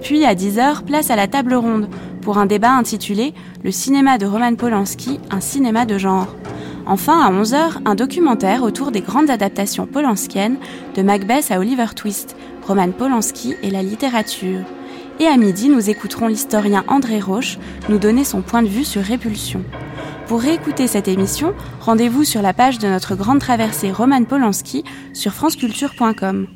[0.01, 1.89] Puis à 10h, place à la table ronde
[2.21, 3.33] pour un débat intitulé
[3.63, 6.27] Le cinéma de Roman Polanski, un cinéma de genre.
[6.85, 10.57] Enfin, à 11h, un documentaire autour des grandes adaptations polanskiennes
[10.95, 12.35] de Macbeth à Oliver Twist,
[12.65, 14.65] Roman Polanski et la littérature.
[15.19, 17.57] Et à midi, nous écouterons l'historien André Roche
[17.89, 19.63] nous donner son point de vue sur Répulsion.
[20.27, 24.83] Pour réécouter cette émission, rendez-vous sur la page de notre grande traversée Roman Polanski
[25.13, 26.47] sur franceculture.com.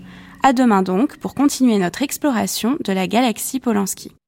[0.42, 4.19] À demain donc pour continuer notre exploration de la galaxie Polanski.